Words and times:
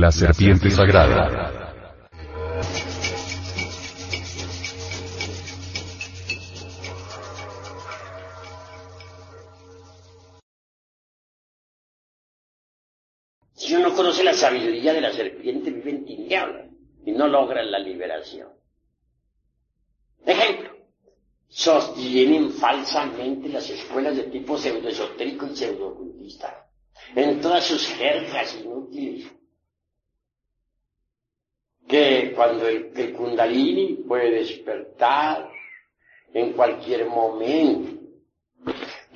La 0.00 0.10
serpiente 0.10 0.70
sagrada. 0.70 1.74
Si 13.52 13.74
uno 13.74 13.94
conoce 13.94 14.24
la 14.24 14.32
sabiduría 14.32 14.94
de 14.94 15.02
la 15.02 15.12
serpiente, 15.12 15.70
vive 15.70 15.90
en 15.90 16.06
tinieblas 16.06 16.70
y 17.04 17.12
no 17.12 17.28
logra 17.28 17.62
la 17.62 17.78
liberación. 17.78 18.48
Ejemplo, 20.24 20.78
sostienen 21.46 22.52
falsamente 22.52 23.50
las 23.50 23.68
escuelas 23.68 24.16
de 24.16 24.22
tipo 24.22 24.56
pseudoesotérico 24.56 25.44
y 25.44 25.56
pseudocultista 25.56 26.70
en 27.14 27.38
todas 27.42 27.66
sus 27.66 27.86
jergas 27.86 28.54
inútiles 28.54 29.39
que 31.90 32.32
cuando 32.36 32.68
el, 32.68 33.12
kundalini 33.12 34.04
puede 34.06 34.30
despertar 34.30 35.50
en 36.32 36.52
cualquier 36.52 37.06
momento, 37.06 38.00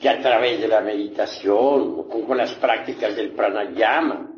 que 0.00 0.08
a 0.08 0.20
través 0.20 0.60
de 0.60 0.66
la 0.66 0.80
meditación 0.80 1.94
o 1.96 2.08
con 2.08 2.36
las 2.36 2.52
prácticas 2.54 3.14
del 3.14 3.30
pranayama 3.30 4.28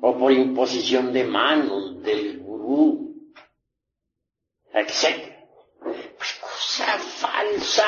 o 0.00 0.16
por 0.16 0.32
imposición 0.32 1.12
de 1.12 1.24
manos 1.24 2.02
del 2.02 2.40
gurú, 2.40 3.34
etc. 4.72 5.34
Pues 5.78 6.40
cosa 6.40 6.98
falsa, 6.98 7.84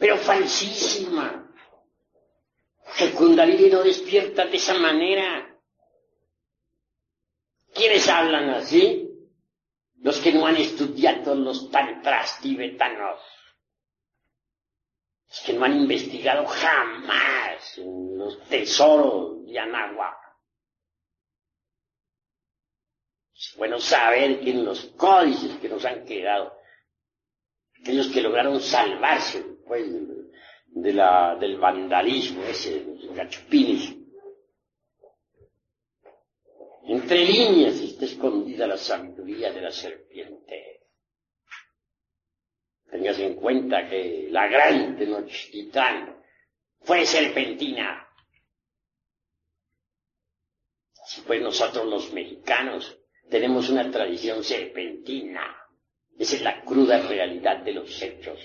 pero 0.00 0.16
falsísima. 0.16 1.48
El 2.98 3.12
kundalini 3.12 3.70
no 3.70 3.82
despierta 3.82 4.46
de 4.46 4.56
esa 4.56 4.74
manera. 4.74 5.55
¿Quiénes 7.76 8.08
hablan 8.08 8.50
así? 8.50 9.02
Los 10.00 10.18
que 10.20 10.32
no 10.32 10.46
han 10.46 10.56
estudiado 10.56 11.34
los 11.34 11.70
tantras 11.70 12.40
tibetanos. 12.40 13.20
Los 15.28 15.40
que 15.40 15.52
no 15.52 15.64
han 15.64 15.76
investigado 15.80 16.46
jamás 16.46 17.78
los 17.78 18.40
tesoros 18.48 19.44
de 19.46 19.58
Anáhuac. 19.58 20.16
Es 23.34 23.54
bueno 23.56 23.78
saber 23.78 24.40
que 24.40 24.50
en 24.50 24.64
los 24.64 24.80
códices 24.96 25.58
que 25.58 25.68
nos 25.68 25.84
han 25.84 26.06
quedado, 26.06 26.56
aquellos 27.80 28.08
que 28.08 28.22
lograron 28.22 28.60
salvarse 28.60 29.42
pues, 29.66 29.86
de 30.68 30.92
la, 30.94 31.36
del 31.36 31.58
vandalismo 31.58 32.42
ese, 32.44 32.82
los 32.84 33.14
gachupines, 33.14 33.95
entre 36.88 37.24
líneas 37.24 37.74
está 37.80 38.04
escondida 38.04 38.66
la 38.66 38.76
sabiduría 38.76 39.52
de 39.52 39.60
la 39.60 39.72
serpiente. 39.72 40.82
Tengas 42.90 43.18
en 43.18 43.34
cuenta 43.34 43.88
que 43.88 44.28
la 44.30 44.46
gran 44.46 44.96
Tenochtitlan 44.96 46.22
fue 46.80 47.04
serpentina. 47.04 48.06
Así 51.02 51.22
pues 51.26 51.42
nosotros 51.42 51.86
los 51.86 52.12
mexicanos 52.12 52.98
tenemos 53.28 53.68
una 53.68 53.90
tradición 53.90 54.44
serpentina. 54.44 55.56
Esa 56.16 56.36
es 56.36 56.42
la 56.42 56.62
cruda 56.62 57.06
realidad 57.06 57.58
de 57.58 57.72
los 57.72 58.00
hechos. 58.00 58.38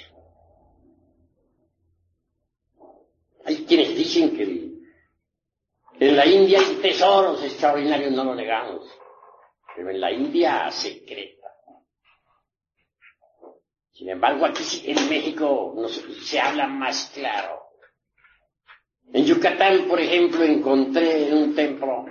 Hay 3.46 3.66
quienes 3.66 3.96
dicen 3.96 4.36
que 4.36 4.71
en 6.02 6.18
la 6.18 6.26
India 6.26 6.60
hay 6.60 6.78
tesoros 6.78 7.44
extraordinarios, 7.44 8.12
no 8.12 8.24
lo 8.24 8.34
negamos, 8.34 8.90
pero 9.76 9.92
en 9.92 10.02
la 10.02 10.12
India 10.12 10.72
secreta. 10.72 11.48
Sin 13.92 14.10
embargo, 14.10 14.48
aquí 14.48 14.64
en 14.84 15.08
México 15.08 15.76
se 16.24 16.40
habla 16.40 16.66
más 16.66 17.12
claro. 17.14 17.68
En 19.14 19.26
Yucatán, 19.26 19.88
por 19.88 20.00
ejemplo, 20.00 20.44
encontré 20.44 21.28
en 21.28 21.38
un 21.38 21.54
templo 21.54 22.06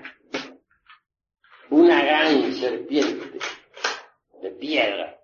una 1.71 2.05
gran 2.05 2.53
serpiente 2.53 3.41
de 4.41 4.51
piedra, 4.53 5.21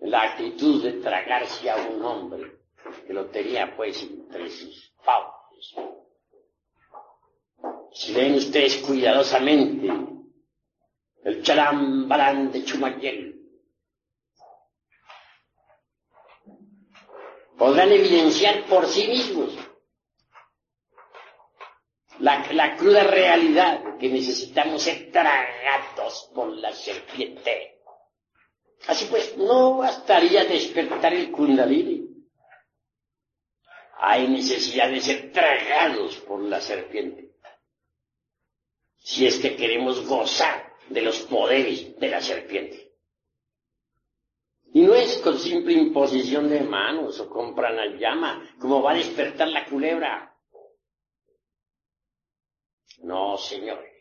en 0.00 0.10
la 0.10 0.22
actitud 0.22 0.82
de 0.82 0.94
tragarse 0.94 1.68
a 1.68 1.76
un 1.76 2.02
hombre 2.02 2.52
que 3.06 3.12
lo 3.12 3.26
tenía 3.26 3.76
pues 3.76 4.02
entre 4.02 4.48
sus 4.48 4.94
fauces. 5.02 5.97
Si 7.98 8.12
leen 8.12 8.36
ustedes 8.36 8.76
cuidadosamente 8.76 9.88
el 11.24 11.42
chalambalán 11.42 12.52
de 12.52 12.64
Chumayel, 12.64 13.20
podrán 17.58 17.90
evidenciar 17.90 18.66
por 18.66 18.86
sí 18.86 19.08
mismos 19.08 19.52
la, 22.20 22.46
la, 22.52 22.76
cruda 22.76 23.02
realidad 23.02 23.98
que 23.98 24.08
necesitamos 24.08 24.80
ser 24.80 25.10
tragados 25.10 26.30
por 26.32 26.50
la 26.50 26.72
serpiente. 26.72 27.80
Así 28.86 29.06
pues, 29.06 29.36
no 29.36 29.78
bastaría 29.78 30.44
despertar 30.44 31.14
el 31.14 31.32
kundalini. 31.32 32.06
Hay 33.98 34.28
necesidad 34.28 34.88
de 34.88 35.00
ser 35.00 35.32
tragados 35.32 36.14
por 36.18 36.40
la 36.42 36.60
serpiente 36.60 37.27
si 39.08 39.26
es 39.26 39.38
que 39.38 39.56
queremos 39.56 40.06
gozar 40.06 40.76
de 40.90 41.00
los 41.00 41.20
poderes 41.20 41.98
de 41.98 42.08
la 42.08 42.20
serpiente. 42.20 42.92
Y 44.74 44.82
no 44.82 44.94
es 44.94 45.16
con 45.18 45.38
simple 45.38 45.72
imposición 45.72 46.50
de 46.50 46.60
manos 46.60 47.18
o 47.18 47.30
con 47.30 47.54
pranayama 47.54 48.56
como 48.60 48.82
va 48.82 48.92
a 48.92 48.96
despertar 48.96 49.48
la 49.48 49.64
culebra. 49.64 50.36
No, 52.98 53.38
señores. 53.38 53.94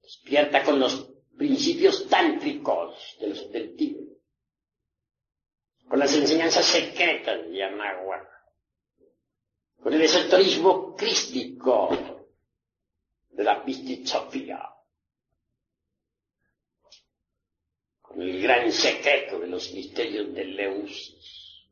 Despierta 0.00 0.62
con 0.62 0.80
los 0.80 1.06
principios 1.36 2.08
tántricos 2.08 3.18
de 3.20 3.26
los, 3.26 3.52
del 3.52 3.76
Tíbet, 3.76 4.18
con 5.86 5.98
las 5.98 6.14
enseñanzas 6.14 6.64
secretas 6.64 7.42
de 7.42 7.54
Yamaguara, 7.54 8.30
con 9.82 9.92
el 9.92 10.00
esoterismo 10.00 10.96
crístico 10.96 12.13
de 13.34 13.44
la 13.44 13.64
Sofía, 14.04 14.60
con 18.00 18.22
el 18.22 18.40
gran 18.40 18.70
secreto 18.72 19.40
de 19.40 19.48
los 19.48 19.72
misterios 19.72 20.32
de 20.34 20.44
Leusis, 20.44 21.66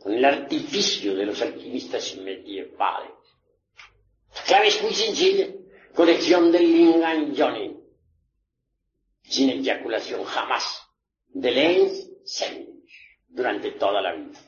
con 0.00 0.12
el 0.12 0.24
artificio 0.24 1.14
de 1.14 1.26
los 1.26 1.40
alquimistas 1.40 2.16
medievales. 2.16 3.12
La 4.34 4.42
clave 4.42 4.68
es 4.68 4.82
muy 4.82 4.94
sencilla. 4.94 5.46
conexión 5.94 6.52
del 6.52 6.62
Lingam 6.62 7.34
Johnny, 7.36 7.76
sin 9.22 9.50
eyaculación 9.50 10.24
jamás, 10.24 10.64
de 11.28 11.50
Lens 11.50 12.08
durante 13.28 13.72
toda 13.72 14.00
la 14.00 14.14
vida. 14.14 14.38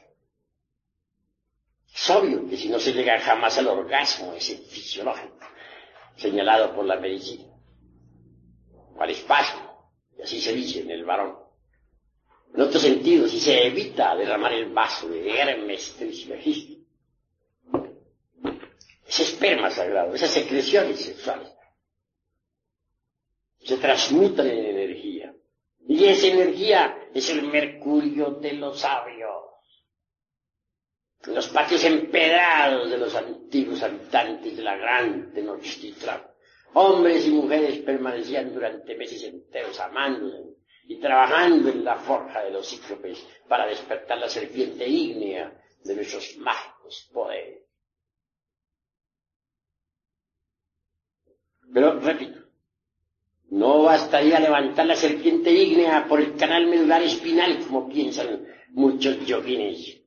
Es 1.93 2.11
obvio 2.11 2.49
que 2.49 2.57
si 2.57 2.69
no 2.69 2.79
se 2.79 2.93
llega 2.93 3.21
jamás 3.21 3.59
al 3.59 3.67
orgasmo, 3.67 4.33
ese 4.35 4.59
fisiológico, 4.59 5.39
señalado 6.21 6.75
por 6.75 6.85
la 6.85 6.97
medicina, 6.97 7.45
al 8.99 9.11
espasmo, 9.11 9.91
y 10.19 10.23
así 10.23 10.41
se 10.41 10.53
dice 10.53 10.81
en 10.81 10.91
el 10.91 11.05
varón. 11.05 11.39
En 12.55 12.61
otro 12.61 12.79
sentido, 12.79 13.27
si 13.27 13.41
se 13.41 13.67
evita 13.67 14.15
derramar 14.15 14.53
el 14.53 14.71
vaso 14.71 15.09
de 15.09 15.31
Hermes 15.31 15.95
Trismegisto, 15.97 16.81
ese 19.07 19.23
esperma 19.23 19.71
sagrado, 19.71 20.15
esas 20.15 20.31
secreciones 20.31 21.01
sexuales, 21.01 21.49
se 23.59 23.77
transmutan 23.79 24.47
en 24.47 24.67
energía. 24.67 25.35
Y 25.89 26.05
esa 26.05 26.27
energía 26.27 27.09
es 27.15 27.31
el 27.31 27.43
mercurio 27.43 28.33
de 28.33 28.53
los 28.53 28.81
sabios. 28.81 29.45
Los 31.27 31.49
patios 31.49 31.83
empedrados 31.85 32.91
de 32.91 32.99
los 32.99 33.15
antiguos 33.51 33.83
habitantes 33.83 34.57
de 34.57 34.63
la 34.63 34.77
gran 34.77 35.33
Tenochtitlan. 35.33 36.23
Hombres 36.75 37.27
y 37.27 37.31
mujeres 37.31 37.79
permanecían 37.79 38.55
durante 38.55 38.97
meses 38.97 39.25
enteros 39.25 39.81
amándose 39.81 40.55
y 40.87 41.01
trabajando 41.01 41.69
en 41.69 41.85
la 41.85 41.97
forja 41.97 42.45
de 42.45 42.53
los 42.53 42.69
cíclopes 42.69 43.27
para 43.49 43.67
despertar 43.67 44.19
la 44.19 44.29
serpiente 44.29 44.87
ígnea 44.87 45.53
de 45.83 45.95
nuestros 45.97 46.37
mágicos 46.37 47.11
poderes. 47.13 47.65
Pero, 51.75 51.99
repito, 51.99 52.39
no 53.51 53.83
bastaría 53.83 54.39
levantar 54.39 54.87
la 54.87 54.95
serpiente 54.95 55.51
ígnea 55.51 56.07
por 56.07 56.21
el 56.21 56.37
canal 56.37 56.69
medular 56.69 57.03
espinal, 57.03 57.59
como 57.67 57.89
piensan 57.89 58.47
muchos 58.69 59.27
yoguines. 59.27 60.00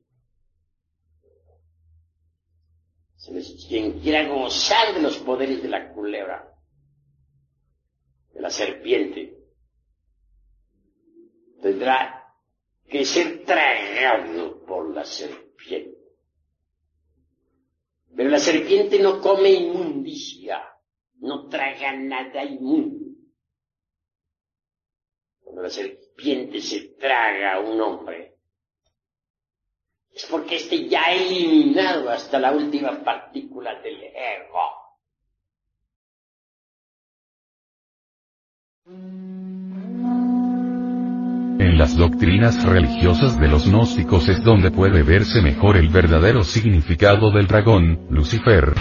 Quien 3.68 4.00
quiera 4.00 4.28
gozar 4.28 4.94
de 4.94 5.00
los 5.00 5.16
poderes 5.18 5.62
de 5.62 5.68
la 5.68 5.92
culebra, 5.92 6.52
de 8.32 8.40
la 8.40 8.50
serpiente, 8.50 9.38
tendrá 11.62 12.34
que 12.86 13.04
ser 13.04 13.44
tragado 13.44 14.64
por 14.66 14.94
la 14.94 15.04
serpiente. 15.04 15.98
Pero 18.14 18.30
la 18.30 18.38
serpiente 18.38 18.98
no 18.98 19.20
come 19.20 19.50
inmundicia, 19.50 20.62
no 21.16 21.48
traga 21.48 21.96
nada 21.96 22.44
inmundo. 22.44 23.16
Cuando 25.40 25.62
la 25.62 25.70
serpiente 25.70 26.60
se 26.60 26.90
traga 26.90 27.54
a 27.54 27.60
un 27.60 27.80
hombre, 27.80 28.33
es 30.14 30.26
porque 30.26 30.56
éste 30.56 30.88
ya 30.88 31.06
ha 31.06 31.12
eliminado 31.12 32.08
hasta 32.08 32.38
la 32.38 32.52
última 32.52 33.02
partícula 33.02 33.74
del 33.82 34.00
ego. 34.04 34.84
En 41.58 41.78
las 41.78 41.96
doctrinas 41.96 42.62
religiosas 42.64 43.40
de 43.40 43.48
los 43.48 43.66
gnósticos 43.66 44.28
es 44.28 44.44
donde 44.44 44.70
puede 44.70 45.02
verse 45.02 45.42
mejor 45.42 45.76
el 45.76 45.88
verdadero 45.88 46.44
significado 46.44 47.32
del 47.32 47.48
dragón, 47.48 48.06
Lucifer. 48.10 48.74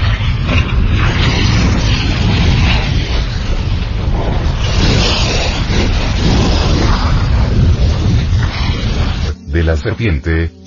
De 9.47 9.63
la 9.63 9.77
serpiente, 9.77 10.62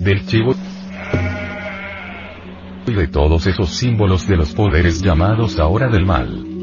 del 0.00 0.26
chivo 0.26 0.54
y 2.86 2.92
de 2.92 3.08
todos 3.08 3.46
esos 3.46 3.70
símbolos 3.70 4.26
de 4.28 4.36
los 4.36 4.52
poderes 4.52 5.00
llamados 5.00 5.58
ahora 5.58 5.88
del 5.88 6.04
mal. 6.04 6.54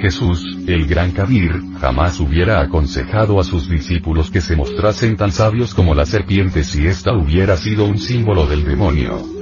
Jesús, 0.00 0.42
el 0.66 0.86
gran 0.86 1.10
Kabir, 1.12 1.60
jamás 1.78 2.20
hubiera 2.20 2.60
aconsejado 2.60 3.38
a 3.38 3.44
sus 3.44 3.68
discípulos 3.68 4.30
que 4.30 4.40
se 4.40 4.56
mostrasen 4.56 5.16
tan 5.16 5.30
sabios 5.30 5.74
como 5.74 5.94
la 5.94 6.06
serpiente 6.06 6.64
si 6.64 6.86
ésta 6.86 7.12
hubiera 7.12 7.56
sido 7.56 7.84
un 7.84 7.98
símbolo 7.98 8.46
del 8.46 8.64
demonio. 8.64 9.39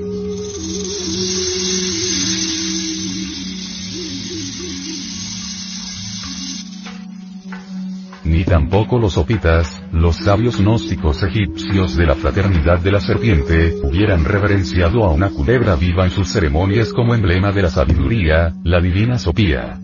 Tampoco 8.59 8.99
los 8.99 9.17
opitas, 9.19 9.81
los 9.93 10.17
sabios 10.17 10.59
gnósticos 10.59 11.23
egipcios 11.23 11.97
de 11.97 12.07
la 12.07 12.17
fraternidad 12.17 12.81
de 12.81 12.91
la 12.91 12.99
serpiente, 12.99 13.73
hubieran 13.85 14.25
reverenciado 14.25 15.05
a 15.05 15.13
una 15.13 15.31
culebra 15.31 15.77
viva 15.77 16.05
en 16.05 16.11
sus 16.11 16.27
ceremonias 16.27 16.93
como 16.93 17.15
emblema 17.15 17.53
de 17.53 17.63
la 17.63 17.71
sabiduría, 17.71 18.53
la 18.65 18.81
divina 18.81 19.17
sopía. 19.17 19.79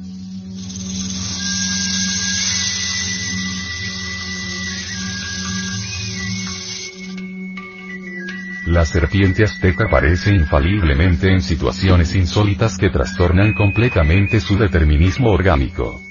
La 8.66 8.84
serpiente 8.84 9.44
azteca 9.44 9.84
aparece 9.84 10.34
infaliblemente 10.34 11.30
en 11.30 11.42
situaciones 11.42 12.16
insólitas 12.16 12.76
que 12.76 12.90
trastornan 12.90 13.52
completamente 13.52 14.40
su 14.40 14.58
determinismo 14.58 15.30
orgánico. 15.30 16.02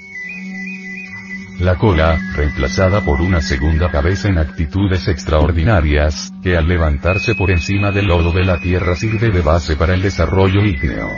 La 1.64 1.78
cola, 1.78 2.20
reemplazada 2.36 3.00
por 3.06 3.22
una 3.22 3.40
segunda 3.40 3.90
cabeza 3.90 4.28
en 4.28 4.38
actitudes 4.38 5.08
extraordinarias, 5.08 6.34
que 6.44 6.58
al 6.58 6.68
levantarse 6.68 7.36
por 7.36 7.52
encima 7.52 7.90
del 7.92 8.08
lodo 8.08 8.34
de 8.34 8.44
la 8.44 8.60
tierra 8.60 8.98
sirve 8.98 9.30
de 9.30 9.40
base 9.40 9.78
para 9.78 9.94
el 9.94 10.02
desarrollo 10.02 10.66
ígneo. 10.66 11.10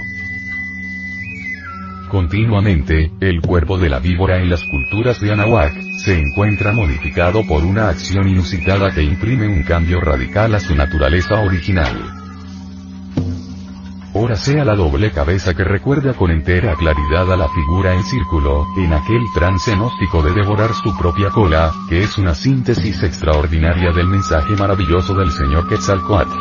Continuamente, 2.09 3.11
el 3.21 3.41
cuerpo 3.41 3.79
de 3.79 3.89
la 3.89 3.97
víbora 3.97 4.37
en 4.37 4.51
las 4.51 4.63
culturas 4.65 5.19
de 5.19 5.31
Anahuac, 5.31 5.73
se 5.97 6.19
encuentra 6.19 6.73
modificado 6.73 7.43
por 7.47 7.65
una 7.65 7.89
acción 7.89 8.27
inusitada 8.27 8.93
que 8.93 9.01
imprime 9.01 9.47
un 9.47 9.63
cambio 9.63 9.99
radical 9.99 10.53
a 10.53 10.59
su 10.59 10.75
naturaleza 10.75 11.41
original. 11.41 12.14
Ora 14.25 14.37
sea 14.37 14.65
la 14.65 14.73
doble 14.73 15.11
cabeza 15.11 15.53
que 15.53 15.63
recuerda 15.63 16.15
con 16.15 16.31
entera 16.31 16.73
claridad 16.73 17.31
a 17.31 17.37
la 17.37 17.47
figura 17.47 17.93
en 17.93 18.01
círculo, 18.01 18.65
en 18.75 18.91
aquel 18.91 19.21
trance 19.35 19.75
gnóstico 19.75 20.23
de 20.23 20.33
devorar 20.33 20.73
su 20.73 20.97
propia 20.97 21.29
cola, 21.29 21.71
que 21.87 22.01
es 22.01 22.17
una 22.17 22.33
síntesis 22.33 23.03
extraordinaria 23.03 23.91
del 23.91 24.07
mensaje 24.07 24.55
maravilloso 24.55 25.13
del 25.13 25.29
Señor 25.29 25.67
Quetzalcoatl. 25.67 26.33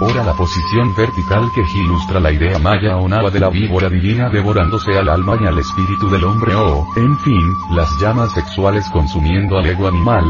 Ora 0.00 0.22
la 0.22 0.34
posición 0.34 0.94
vertical 0.96 1.50
que 1.52 1.62
ilustra 1.76 2.20
la 2.20 2.30
idea 2.30 2.60
maya 2.60 2.98
o 2.98 3.08
nava 3.08 3.28
de 3.28 3.40
la 3.40 3.50
víbora 3.50 3.88
divina 3.88 4.28
devorándose 4.28 4.96
al 4.96 5.08
alma 5.08 5.36
y 5.42 5.46
al 5.48 5.58
espíritu 5.58 6.08
del 6.08 6.22
hombre 6.22 6.54
o, 6.54 6.86
en 6.94 7.18
fin, 7.18 7.42
las 7.72 7.88
llamas 8.00 8.30
sexuales 8.32 8.84
consumiendo 8.92 9.58
al 9.58 9.66
ego 9.66 9.88
animal, 9.88 10.24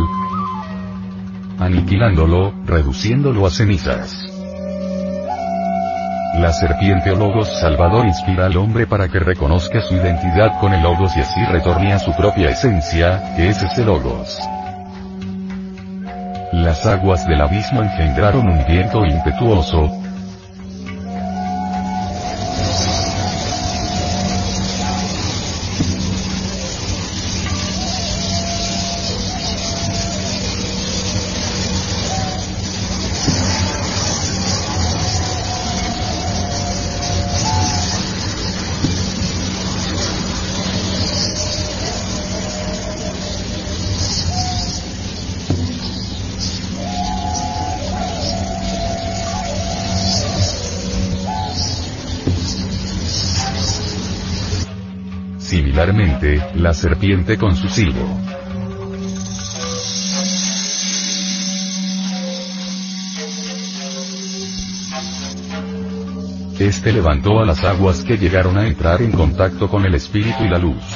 aniquilándolo, 1.58 2.54
reduciéndolo 2.64 3.46
a 3.46 3.50
cenizas. 3.50 4.35
La 6.38 6.52
serpiente 6.52 7.10
o 7.10 7.16
logos 7.16 7.48
salvador 7.60 8.06
inspira 8.06 8.44
al 8.44 8.56
hombre 8.58 8.86
para 8.86 9.08
que 9.08 9.18
reconozca 9.18 9.80
su 9.80 9.94
identidad 9.94 10.60
con 10.60 10.74
el 10.74 10.82
logos 10.82 11.16
y 11.16 11.20
así 11.20 11.42
retorne 11.46 11.94
a 11.94 11.98
su 11.98 12.14
propia 12.14 12.50
esencia, 12.50 13.34
que 13.34 13.48
es 13.48 13.62
ese 13.62 13.82
logos. 13.82 14.38
Las 16.52 16.84
aguas 16.86 17.26
del 17.26 17.40
abismo 17.40 17.82
engendraron 17.82 18.48
un 18.48 18.66
viento 18.66 19.04
impetuoso, 19.06 19.90
la 56.54 56.72
serpiente 56.72 57.36
con 57.36 57.54
su 57.54 57.68
silbo. 57.68 58.18
Este 66.58 66.94
levantó 66.94 67.40
a 67.40 67.44
las 67.44 67.62
aguas 67.62 68.02
que 68.04 68.16
llegaron 68.16 68.56
a 68.56 68.66
entrar 68.66 69.02
en 69.02 69.12
contacto 69.12 69.68
con 69.68 69.84
el 69.84 69.94
espíritu 69.94 70.44
y 70.44 70.48
la 70.48 70.58
luz. 70.58 70.95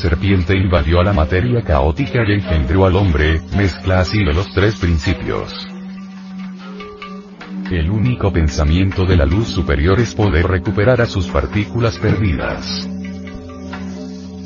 Serpiente 0.00 0.56
invadió 0.56 1.00
a 1.00 1.04
la 1.04 1.12
materia 1.12 1.60
caótica 1.60 2.22
y 2.26 2.32
engendró 2.32 2.86
al 2.86 2.96
hombre, 2.96 3.42
mezcla 3.54 4.00
así 4.00 4.20
los 4.20 4.50
tres 4.54 4.76
principios. 4.76 5.52
El 7.70 7.90
único 7.90 8.32
pensamiento 8.32 9.04
de 9.04 9.16
la 9.18 9.26
luz 9.26 9.48
superior 9.48 10.00
es 10.00 10.14
poder 10.14 10.46
recuperar 10.46 11.02
a 11.02 11.06
sus 11.06 11.28
partículas 11.28 11.98
perdidas. 11.98 12.88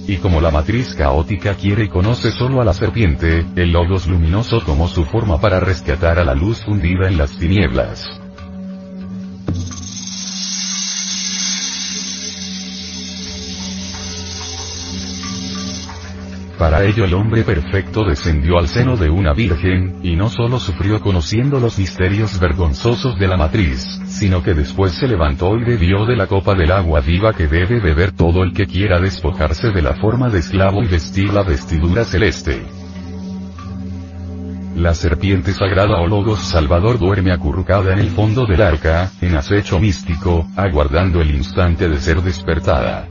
Y 0.09 0.17
como 0.17 0.41
la 0.41 0.51
matriz 0.51 0.95
caótica 0.95 1.55
quiere 1.55 1.85
y 1.85 1.89
conoce 1.89 2.33
solo 2.33 2.61
a 2.61 2.65
la 2.65 2.75
serpiente, 2.75 3.47
el 3.55 3.71
logos 3.71 4.09
luminoso 4.09 4.61
tomó 4.61 4.89
su 4.89 5.05
forma 5.05 5.41
para 5.41 5.61
rescatar 5.61 6.19
a 6.19 6.25
la 6.25 6.35
luz 6.35 6.65
fundida 6.65 7.09
en 7.09 7.17
las 7.17 7.31
tinieblas. 7.39 8.24
Para 16.65 16.83
ello 16.83 17.05
el 17.05 17.13
hombre 17.13 17.43
perfecto 17.43 18.05
descendió 18.05 18.59
al 18.59 18.69
seno 18.69 18.97
de 18.97 19.11
una 19.11 19.35
virgen, 19.35 19.99
y 20.03 20.17
no 20.17 20.31
solo 20.31 20.59
sufrió 20.59 20.99
conociendo 20.99 21.61
los 21.61 21.79
misterios 21.79 22.41
vergonzosos 22.41 23.19
de 23.19 23.29
la 23.29 23.37
matriz, 23.37 23.87
sino 24.07 24.43
que 24.43 24.55
después 24.55 24.93
se 24.93 25.07
levantó 25.07 25.59
y 25.59 25.63
bebió 25.63 26.07
de 26.07 26.17
la 26.17 26.27
copa 26.27 26.55
del 26.55 26.73
agua 26.73 27.03
viva 27.03 27.35
que 27.35 27.49
debe 27.49 27.81
beber 27.81 28.13
todo 28.13 28.43
el 28.43 28.55
que 28.55 28.65
quiera 28.65 28.99
despojarse 28.99 29.73
de 29.73 29.83
la 29.83 29.97
forma 29.97 30.31
de 30.31 30.39
esclavo 30.39 30.83
y 30.83 30.87
vestir 30.87 31.35
la 31.35 31.43
vestidura 31.43 32.03
celeste. 32.07 32.63
La 34.75 34.95
serpiente 34.95 35.53
sagrada 35.53 36.01
o 36.01 36.07
logos 36.07 36.39
salvador 36.39 36.99
duerme 36.99 37.31
acurrucada 37.31 37.93
en 37.93 37.99
el 37.99 38.09
fondo 38.09 38.47
del 38.47 38.63
arca, 38.63 39.11
en 39.21 39.37
acecho 39.37 39.79
místico, 39.79 40.49
aguardando 40.57 41.21
el 41.21 41.35
instante 41.35 41.91
de 41.91 42.01
ser 42.01 42.23
despertada. 42.23 43.09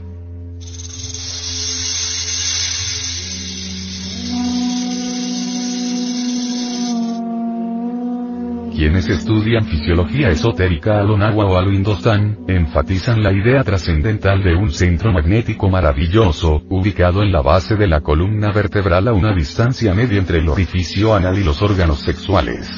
Quienes 8.84 9.08
estudian 9.08 9.64
fisiología 9.64 10.28
esotérica 10.28 11.00
a 11.00 11.02
lo 11.02 11.16
nahua 11.16 11.46
o 11.46 11.56
a 11.56 11.62
lo 11.62 11.72
indostán, 11.72 12.40
enfatizan 12.46 13.22
la 13.22 13.32
idea 13.32 13.64
trascendental 13.64 14.44
de 14.44 14.54
un 14.54 14.70
centro 14.70 15.10
magnético 15.10 15.70
maravilloso, 15.70 16.62
ubicado 16.68 17.22
en 17.22 17.32
la 17.32 17.40
base 17.40 17.76
de 17.76 17.86
la 17.86 18.02
columna 18.02 18.52
vertebral 18.52 19.08
a 19.08 19.14
una 19.14 19.34
distancia 19.34 19.94
media 19.94 20.18
entre 20.18 20.40
el 20.40 20.50
orificio 20.50 21.14
anal 21.14 21.38
y 21.38 21.44
los 21.44 21.62
órganos 21.62 22.00
sexuales. 22.00 22.68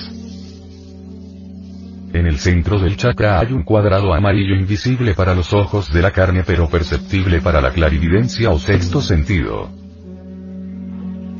En 2.13 2.25
el 2.25 2.39
centro 2.39 2.79
del 2.79 2.97
chakra 2.97 3.41
hay 3.41 3.53
un 3.53 3.65
cuadrado 3.65 4.15
amarillo 4.15 4.55
invisible 4.55 5.13
para 5.15 5.35
los 5.35 5.53
ojos 5.53 5.93
de 5.93 6.03
la 6.03 6.13
carne 6.13 6.45
pero 6.47 6.69
perceptible 6.69 7.41
para 7.41 7.61
la 7.61 7.73
clarividencia 7.73 8.51
o 8.51 8.61
sexto 8.61 9.01
sentido. 9.01 9.71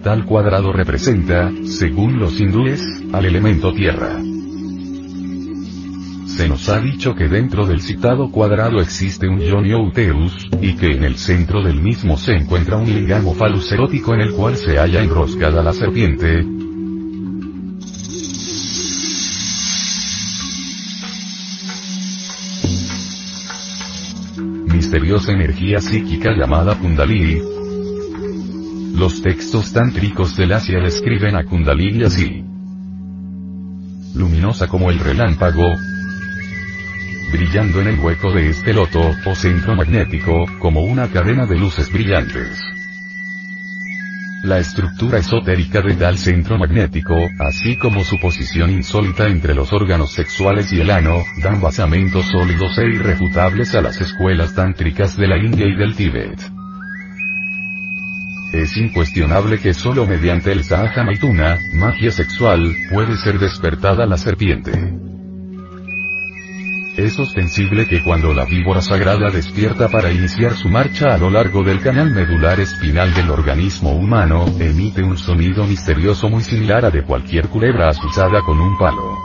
Tal 0.03 0.25
cuadrado 0.25 0.73
representa, 0.73 1.53
según 1.63 2.19
los 2.19 2.41
hindúes, 2.41 2.83
al 3.13 3.27
elemento 3.27 3.73
tierra. 3.73 4.19
Se 6.37 6.47
nos 6.47 6.69
ha 6.69 6.79
dicho 6.81 7.15
que 7.15 7.29
dentro 7.29 7.65
del 7.65 7.81
citado 7.81 8.31
cuadrado 8.31 8.83
existe 8.83 9.27
un 9.27 9.41
ionio 9.41 9.81
uterus, 9.81 10.51
y 10.61 10.77
que 10.77 10.91
en 10.91 11.05
el 11.05 11.17
centro 11.17 11.63
del 11.63 11.81
mismo 11.81 12.19
se 12.19 12.33
encuentra 12.33 12.77
un 12.77 12.85
lingamo 12.85 13.33
falus 13.33 13.73
erótico 13.73 14.13
en 14.13 14.21
el 14.21 14.33
cual 14.35 14.55
se 14.59 14.77
halla 14.77 15.03
enroscada 15.03 15.63
la 15.63 15.73
serpiente, 15.73 16.43
misteriosa 24.75 25.33
energía 25.33 25.81
psíquica 25.81 26.33
llamada 26.37 26.79
Kundalini. 26.79 27.41
Los 28.95 29.23
textos 29.23 29.73
tántricos 29.73 30.37
del 30.37 30.53
Asia 30.53 30.81
describen 30.81 31.35
a 31.35 31.45
Kundalini 31.47 32.05
así. 32.05 32.45
Luminosa 34.15 34.69
como 34.69 34.91
el 34.91 34.99
relámpago, 34.99 35.73
brillando 37.31 37.81
en 37.81 37.89
el 37.89 37.99
hueco 37.99 38.33
de 38.33 38.51
este 38.51 38.73
loto, 38.73 39.01
o 39.25 39.35
centro 39.35 39.75
magnético, 39.75 40.47
como 40.59 40.83
una 40.83 41.09
cadena 41.09 41.47
de 41.47 41.59
luces 41.59 41.93
brillantes. 41.93 42.59
La 44.43 44.59
estructura 44.59 45.19
esotérica 45.19 45.81
de 45.81 45.95
tal 45.95 46.19
centro 46.19 46.57
magnético, 46.57 47.17
así 47.41 47.77
como 47.79 48.05
su 48.05 48.19
posición 48.21 48.71
insólita 48.71 49.27
entre 49.27 49.55
los 49.55 49.73
órganos 49.73 50.13
sexuales 50.13 50.73
y 50.73 50.81
el 50.81 50.91
ano, 50.91 51.25
dan 51.43 51.61
basamentos 51.61 52.27
sólidos 52.27 52.79
e 52.79 52.87
irrefutables 52.87 53.75
a 53.75 53.83
las 53.83 54.01
escuelas 54.01 54.55
tántricas 54.55 55.17
de 55.17 55.27
la 55.27 55.37
India 55.37 55.67
y 55.67 55.75
del 55.75 55.97
Tíbet. 55.97 56.39
Es 58.53 58.77
incuestionable 58.77 59.59
que 59.59 59.75
solo 59.75 60.07
mediante 60.07 60.53
el 60.53 60.63
Sahaja 60.63 61.03
Maituna, 61.03 61.59
magia 61.73 62.13
sexual, 62.13 62.73
puede 62.93 63.17
ser 63.17 63.39
despertada 63.41 64.07
la 64.07 64.17
serpiente. 64.17 65.16
Es 66.97 67.19
ostensible 67.19 67.87
que 67.87 68.03
cuando 68.03 68.33
la 68.33 68.47
víbora 68.47 68.81
sagrada 68.81 69.29
despierta 69.31 69.91
para 69.91 70.11
iniciar 70.11 70.55
su 70.55 70.71
marcha 70.71 71.13
a 71.13 71.19
lo 71.19 71.29
largo 71.29 71.63
del 71.63 71.83
canal 71.83 72.11
medular 72.11 72.59
espinal 72.59 73.13
del 73.13 73.29
organismo 73.29 73.93
humano, 73.93 74.47
emite 74.59 75.03
un 75.03 75.19
sonido 75.19 75.67
misterioso 75.67 76.31
muy 76.31 76.43
similar 76.43 76.87
a 76.87 76.91
de 76.91 77.05
cualquier 77.05 77.49
culebra 77.49 77.91
azuzada 77.91 78.41
con 78.41 78.59
un 78.59 78.79
palo. 78.79 79.19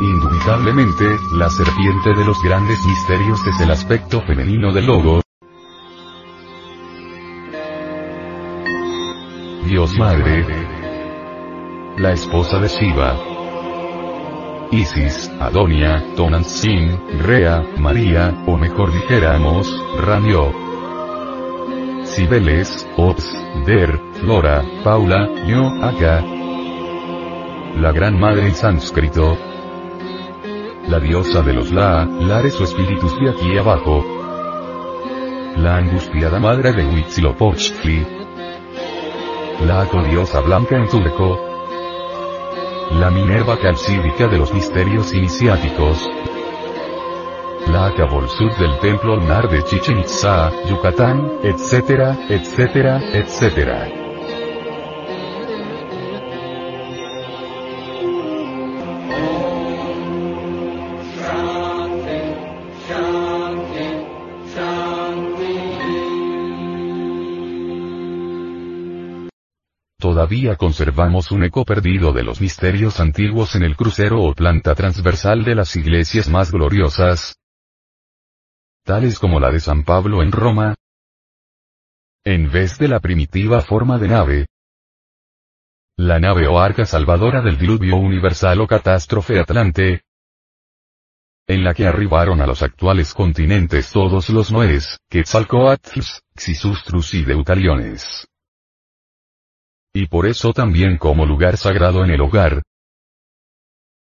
Indubitablemente, 0.00 1.04
la 1.34 1.50
serpiente 1.50 2.14
de 2.16 2.24
los 2.24 2.42
grandes 2.42 2.78
misterios 2.86 3.46
es 3.46 3.60
el 3.60 3.70
aspecto 3.70 4.22
femenino 4.22 4.72
del 4.72 4.86
logo, 4.86 5.23
Dios 9.74 9.98
Madre, 9.98 10.46
la 11.96 12.12
esposa 12.12 12.60
de 12.60 12.68
Shiva, 12.68 13.18
Isis, 14.70 15.28
Adonia, 15.40 16.14
Tonantzin, 16.14 16.96
Rea, 17.18 17.60
María, 17.76 18.44
o 18.46 18.56
mejor 18.56 18.92
dijéramos, 18.92 19.66
Ramio, 20.00 20.52
Cibeles, 22.04 22.88
Ops, 22.96 23.36
Der, 23.66 24.00
Flora, 24.20 24.62
Paula, 24.84 25.28
Yo, 25.44 25.66
Aka, 25.82 26.22
la 27.74 27.90
Gran 27.90 28.16
Madre 28.16 28.46
en 28.46 28.54
sánscrito, 28.54 29.36
la 30.86 31.00
diosa 31.00 31.42
de 31.42 31.52
los 31.52 31.72
La, 31.72 32.04
Lares 32.04 32.60
o 32.60 32.62
espíritus 32.62 33.12
de 33.18 33.30
aquí 33.30 33.58
abajo, 33.58 34.04
la 35.56 35.78
angustiada 35.78 36.38
madre 36.38 36.72
de 36.72 36.86
Huitzilopochtli, 36.86 38.13
la 39.60 39.86
codiosa 39.88 40.40
blanca 40.40 40.76
en 40.76 40.88
turco, 40.88 41.38
la 42.92 43.10
Minerva 43.10 43.58
calcídica 43.58 44.26
de 44.28 44.38
los 44.38 44.52
misterios 44.52 45.14
iniciáticos, 45.14 45.98
la 47.70 47.92
Sud 48.28 48.52
del 48.58 48.78
templo 48.80 49.16
lunar 49.16 49.48
de 49.48 49.62
Chichen 49.64 50.00
Itza, 50.00 50.52
Yucatán, 50.66 51.38
etcétera, 51.42 52.16
etcétera, 52.28 53.00
etcétera. 53.12 54.03
Todavía 70.24 70.56
conservamos 70.56 71.30
un 71.32 71.44
eco 71.44 71.66
perdido 71.66 72.10
de 72.10 72.22
los 72.22 72.40
misterios 72.40 72.98
antiguos 72.98 73.56
en 73.56 73.62
el 73.62 73.76
crucero 73.76 74.22
o 74.22 74.32
planta 74.32 74.74
transversal 74.74 75.44
de 75.44 75.54
las 75.54 75.76
iglesias 75.76 76.30
más 76.30 76.50
gloriosas, 76.50 77.36
tales 78.84 79.18
como 79.18 79.38
la 79.38 79.50
de 79.50 79.60
San 79.60 79.84
Pablo 79.84 80.22
en 80.22 80.32
Roma, 80.32 80.76
en 82.24 82.50
vez 82.50 82.78
de 82.78 82.88
la 82.88 83.00
primitiva 83.00 83.60
forma 83.60 83.98
de 83.98 84.08
nave, 84.08 84.46
la 85.98 86.18
nave 86.18 86.48
o 86.48 86.58
arca 86.58 86.86
salvadora 86.86 87.42
del 87.42 87.58
diluvio 87.58 87.96
universal 87.96 88.62
o 88.62 88.66
catástrofe 88.66 89.38
atlante, 89.38 90.04
en 91.46 91.62
la 91.62 91.74
que 91.74 91.86
arribaron 91.86 92.40
a 92.40 92.46
los 92.46 92.62
actuales 92.62 93.12
continentes 93.12 93.92
todos 93.92 94.30
los 94.30 94.50
Noés, 94.50 94.98
Quetzalcoatlus, 95.10 96.22
Xisustrus 96.34 97.12
y 97.12 97.26
Deutaliones. 97.26 98.26
Y 99.94 100.08
por 100.08 100.26
eso 100.26 100.52
también 100.52 100.98
como 100.98 101.24
lugar 101.24 101.56
sagrado 101.56 102.04
en 102.04 102.10
el 102.10 102.20
hogar, 102.20 102.62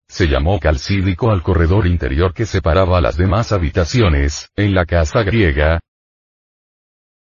se 0.08 0.27
llamó 0.27 0.60
calcídico 0.60 1.31
al 1.31 1.43
corredor 1.43 1.86
interior 1.86 2.34
que 2.34 2.46
separaba 2.46 3.01
las 3.01 3.17
demás 3.17 3.51
habitaciones, 3.51 4.50
en 4.55 4.74
la 4.74 4.86
casa 4.86 5.24
griega, 5.24 5.79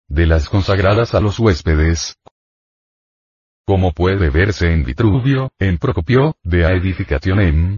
de 0.09 0.27
las 0.27 0.49
consagradas 0.49 1.15
a 1.15 1.21
los 1.21 1.39
huéspedes, 1.39 2.17
como 3.67 3.93
puede 3.93 4.31
verse 4.31 4.73
en 4.73 4.85
Vitruvio, 4.85 5.51
en 5.59 5.79
Procopio, 5.79 6.37
de 6.45 6.65
Aedificationem, 6.65 7.77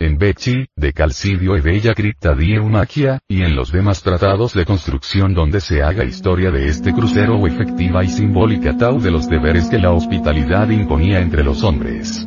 en 0.00 0.16
Becci, 0.16 0.68
de 0.76 0.92
Calcidio 0.92 1.56
e 1.56 1.60
Bella 1.60 1.92
Cripta 1.92 2.32
di 2.32 2.54
Eumaquia, 2.54 3.18
y 3.26 3.42
en 3.42 3.56
los 3.56 3.72
demás 3.72 4.02
tratados 4.02 4.54
de 4.54 4.64
construcción 4.64 5.34
donde 5.34 5.60
se 5.60 5.82
haga 5.82 6.04
historia 6.04 6.52
de 6.52 6.68
este 6.68 6.92
crucero 6.92 7.36
o 7.36 7.46
efectiva 7.48 8.04
y 8.04 8.08
simbólica 8.08 8.76
tau 8.76 9.00
de 9.00 9.10
los 9.10 9.28
deberes 9.28 9.66
que 9.68 9.78
la 9.78 9.90
hospitalidad 9.90 10.70
imponía 10.70 11.20
entre 11.20 11.42
los 11.42 11.64
hombres. 11.64 12.26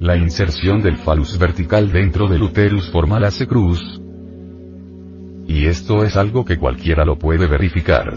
La 0.00 0.16
inserción 0.16 0.82
del 0.82 0.96
falus 0.96 1.38
vertical 1.38 1.92
dentro 1.92 2.26
del 2.26 2.42
uterus 2.42 2.90
forma 2.90 3.20
la 3.20 3.30
cruz. 3.46 4.00
Y 5.46 5.66
esto 5.66 6.04
es 6.04 6.16
algo 6.16 6.44
que 6.44 6.58
cualquiera 6.58 7.04
lo 7.04 7.16
puede 7.16 7.46
verificar. 7.46 8.16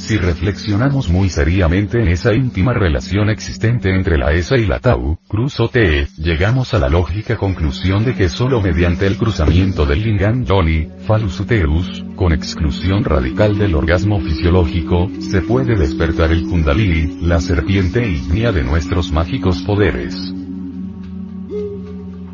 Si 0.00 0.16
reflexionamos 0.16 1.10
muy 1.10 1.28
seriamente 1.28 2.00
en 2.00 2.08
esa 2.08 2.32
íntima 2.32 2.72
relación 2.72 3.28
existente 3.28 3.94
entre 3.94 4.16
la 4.16 4.32
ESA 4.32 4.56
y 4.56 4.66
la 4.66 4.80
Tau, 4.80 5.18
cruz 5.28 5.60
o 5.60 5.68
T, 5.68 6.08
llegamos 6.16 6.72
a 6.72 6.78
la 6.78 6.88
lógica 6.88 7.36
conclusión 7.36 8.04
de 8.04 8.14
que 8.14 8.30
solo 8.30 8.62
mediante 8.62 9.06
el 9.06 9.18
cruzamiento 9.18 9.84
del 9.84 10.02
lingam 10.02 10.44
Yoni, 10.44 10.88
Phallus 11.06 11.38
uterus, 11.38 12.02
con 12.16 12.32
exclusión 12.32 13.04
radical 13.04 13.58
del 13.58 13.74
orgasmo 13.74 14.20
fisiológico, 14.20 15.10
se 15.20 15.42
puede 15.42 15.76
despertar 15.76 16.32
el 16.32 16.44
Kundalini, 16.44 17.20
la 17.20 17.40
serpiente 17.40 18.08
ígnea 18.08 18.52
de 18.52 18.64
nuestros 18.64 19.12
mágicos 19.12 19.60
poderes 19.62 20.32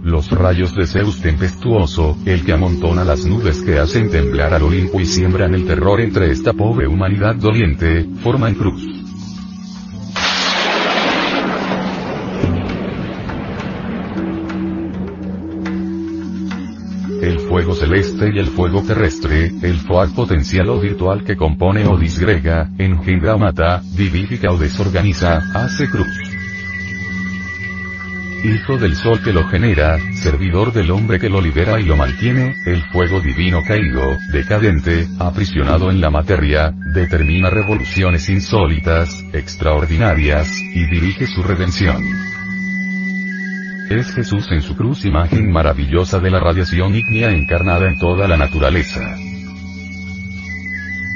los 0.07 0.31
rayos 0.31 0.73
de 0.77 0.87
Zeus 0.87 1.21
tempestuoso, 1.21 2.17
el 2.25 2.45
que 2.45 2.53
amontona 2.53 3.05
las 3.05 3.27
nubes 3.27 3.61
que 3.63 3.81
hacen 3.81 4.09
temblar 4.09 4.55
al 4.55 4.63
Olimpo 4.63 5.01
y 5.01 5.05
siembran 5.05 5.53
el 5.53 5.67
terror 5.67 6.01
entre 6.01 6.31
esta 6.31 6.53
pobre 6.53 6.87
humanidad 6.87 7.35
doliente, 7.35 8.07
forman 8.23 8.55
cruz. 8.55 8.87
El 17.21 17.41
fuego 17.41 17.75
celeste 17.75 18.31
y 18.33 18.39
el 18.39 18.47
fuego 18.47 18.83
terrestre, 18.83 19.53
el 19.63 19.81
fuego 19.81 20.15
potencial 20.15 20.69
o 20.69 20.79
virtual 20.79 21.25
que 21.25 21.37
compone 21.37 21.85
o 21.89 21.99
disgrega, 21.99 22.71
engendra 22.79 23.35
o 23.35 23.39
mata, 23.39 23.83
vivifica 23.97 24.53
o 24.53 24.57
desorganiza, 24.57 25.43
hace 25.53 25.89
cruz. 25.91 26.26
Hijo 28.45 28.77
del 28.79 28.95
sol 28.95 29.23
que 29.23 29.33
lo 29.33 29.49
genera, 29.49 29.99
servidor 30.15 30.73
del 30.73 30.91
hombre 30.91 31.19
que 31.19 31.29
lo 31.29 31.41
libera 31.41 31.81
y 31.81 31.85
lo 31.85 31.97
mantiene, 31.97 32.55
el 32.67 32.83
fuego 32.93 33.21
divino 33.21 33.63
caído, 33.67 34.17
decadente, 34.31 35.09
aprisionado 35.19 35.91
en 35.91 36.01
la 36.01 36.11
materia, 36.11 36.73
determina 36.95 37.51
revoluciones 37.51 38.29
insólitas, 38.29 39.25
extraordinarias, 39.33 40.49
y 40.75 40.87
dirige 40.87 41.27
su 41.27 41.43
redención. 41.43 42.03
Es 43.91 44.13
Jesús 44.15 44.47
en 44.51 44.63
su 44.63 44.77
cruz 44.77 45.05
imagen 45.05 45.51
maravillosa 45.51 46.21
de 46.21 46.31
la 46.31 46.41
radiación 46.41 46.95
ígnea 46.95 47.31
encarnada 47.31 47.89
en 47.89 47.99
toda 47.99 48.29
la 48.29 48.37
naturaleza. 48.37 49.17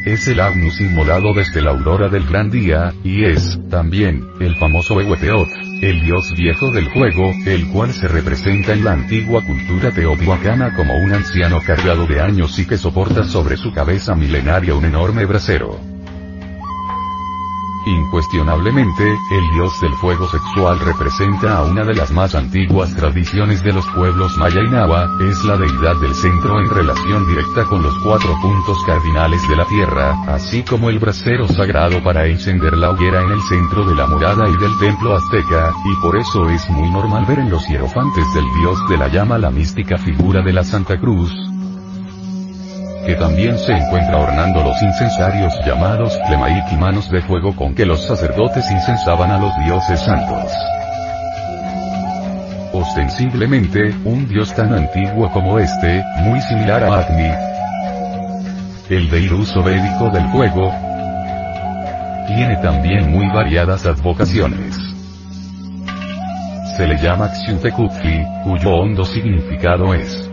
Es 0.07 0.27
el 0.29 0.41
Agnus 0.41 0.81
inmolado 0.81 1.35
desde 1.35 1.61
la 1.61 1.73
aurora 1.73 2.09
del 2.09 2.27
gran 2.27 2.51
día, 2.51 2.95
y 3.05 3.25
es, 3.25 3.61
también, 3.69 4.25
el 4.41 4.57
famoso 4.57 4.99
Eweteot, 4.99 5.49
el 5.83 6.01
dios 6.01 6.33
viejo 6.35 6.71
del 6.71 6.89
juego, 6.89 7.31
el 7.45 7.69
cual 7.69 7.93
se 7.93 8.09
representa 8.09 8.73
en 8.73 8.85
la 8.85 8.93
antigua 8.93 9.45
cultura 9.45 9.91
teotihuacana 9.91 10.75
como 10.75 10.97
un 10.97 11.13
anciano 11.13 11.61
cargado 11.61 12.07
de 12.07 12.19
años 12.19 12.59
y 12.59 12.67
que 12.67 12.79
soporta 12.79 13.25
sobre 13.25 13.59
su 13.59 13.75
cabeza 13.75 14.15
milenaria 14.15 14.75
un 14.75 14.87
enorme 14.87 15.27
brasero. 15.27 15.90
Incuestionablemente, 17.87 19.17
el 19.31 19.51
dios 19.55 19.81
del 19.81 19.95
fuego 19.95 20.29
sexual 20.29 20.79
representa 20.81 21.57
a 21.57 21.63
una 21.63 21.83
de 21.83 21.95
las 21.95 22.11
más 22.11 22.35
antiguas 22.35 22.95
tradiciones 22.95 23.63
de 23.63 23.73
los 23.73 23.87
pueblos 23.95 24.37
maya 24.37 24.61
y 24.63 24.69
nava, 24.69 25.09
es 25.21 25.43
la 25.45 25.57
deidad 25.57 25.97
del 25.97 26.15
centro 26.15 26.61
en 26.61 26.69
relación 26.69 27.27
directa 27.27 27.65
con 27.65 27.83
los 27.83 27.95
cuatro 28.05 28.35
puntos 28.43 28.77
cardinales 28.85 29.41
de 29.49 29.57
la 29.57 29.65
tierra, 29.65 30.15
así 30.29 30.63
como 30.63 30.91
el 30.91 30.99
brasero 30.99 31.49
sagrado 31.49 32.03
para 32.03 32.27
encender 32.27 32.77
la 32.77 32.91
hoguera 32.91 33.23
en 33.23 33.31
el 33.31 33.41
centro 33.43 33.87
de 33.87 33.95
la 33.95 34.07
morada 34.07 34.47
y 34.49 34.57
del 34.59 34.79
templo 34.79 35.17
azteca, 35.17 35.73
y 35.85 36.03
por 36.03 36.17
eso 36.17 36.51
es 36.51 36.69
muy 36.69 36.91
normal 36.91 37.25
ver 37.25 37.39
en 37.39 37.51
los 37.51 37.67
hierofantes 37.67 38.25
del 38.35 38.45
dios 38.61 38.79
de 38.91 38.99
la 38.99 39.09
llama 39.09 39.39
la 39.39 39.51
mística 39.51 39.97
figura 39.97 40.43
de 40.43 40.53
la 40.53 40.65
Santa 40.65 41.01
Cruz, 41.01 41.50
que 43.07 43.15
también 43.15 43.59
se 43.59 43.73
encuentra 43.73 44.19
ornando 44.19 44.63
los 44.63 44.81
incensarios 44.83 45.55
llamados 45.65 46.19
Tlemaik 46.27 46.73
y 46.73 46.77
manos 46.77 47.11
de 47.11 47.23
fuego 47.23 47.55
con 47.57 47.75
que 47.75 47.87
los 47.87 48.03
sacerdotes 48.03 48.71
incensaban 48.71 49.31
a 49.31 49.39
los 49.39 49.53
dioses 49.65 50.01
santos. 50.01 50.53
Ostensiblemente, 52.73 53.95
un 54.05 54.29
dios 54.29 54.55
tan 54.55 54.73
antiguo 54.73 55.31
como 55.33 55.59
este, 55.59 56.05
muy 56.19 56.41
similar 56.43 56.85
a 56.85 57.01
Agni, 57.01 57.31
el 58.91 59.11
deirus 59.11 59.55
védico 59.65 60.11
del 60.11 60.29
fuego, 60.29 60.73
tiene 62.27 62.57
también 62.63 63.11
muy 63.11 63.29
variadas 63.29 63.87
advocaciones. 63.87 64.77
Se 66.77 66.87
le 66.87 66.97
llama 66.97 67.29
Xiutekutli, 67.29 68.25
cuyo 68.45 68.71
hondo 68.71 69.05
significado 69.05 69.93
es 69.95 70.30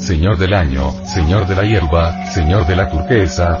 Señor 0.00 0.38
del 0.38 0.54
año, 0.54 0.92
Señor 1.04 1.46
de 1.46 1.54
la 1.54 1.62
hierba, 1.62 2.24
Señor 2.26 2.66
de 2.66 2.74
la 2.74 2.90
turquesa. 2.90 3.58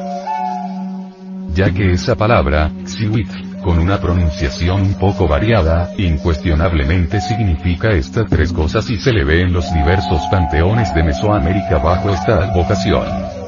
Ya 1.54 1.70
que 1.70 1.92
esa 1.92 2.16
palabra, 2.16 2.70
Xiwit, 2.86 3.60
con 3.62 3.78
una 3.78 4.00
pronunciación 4.00 4.80
un 4.80 4.94
poco 4.94 5.28
variada, 5.28 5.90
incuestionablemente 5.98 7.20
significa 7.20 7.90
estas 7.90 8.28
tres 8.28 8.52
cosas 8.52 8.88
y 8.88 8.98
se 8.98 9.12
le 9.12 9.24
ve 9.24 9.42
en 9.42 9.52
los 9.52 9.72
diversos 9.72 10.22
panteones 10.30 10.92
de 10.94 11.02
Mesoamérica 11.02 11.78
bajo 11.78 12.10
esta 12.10 12.44
advocación 12.44 13.39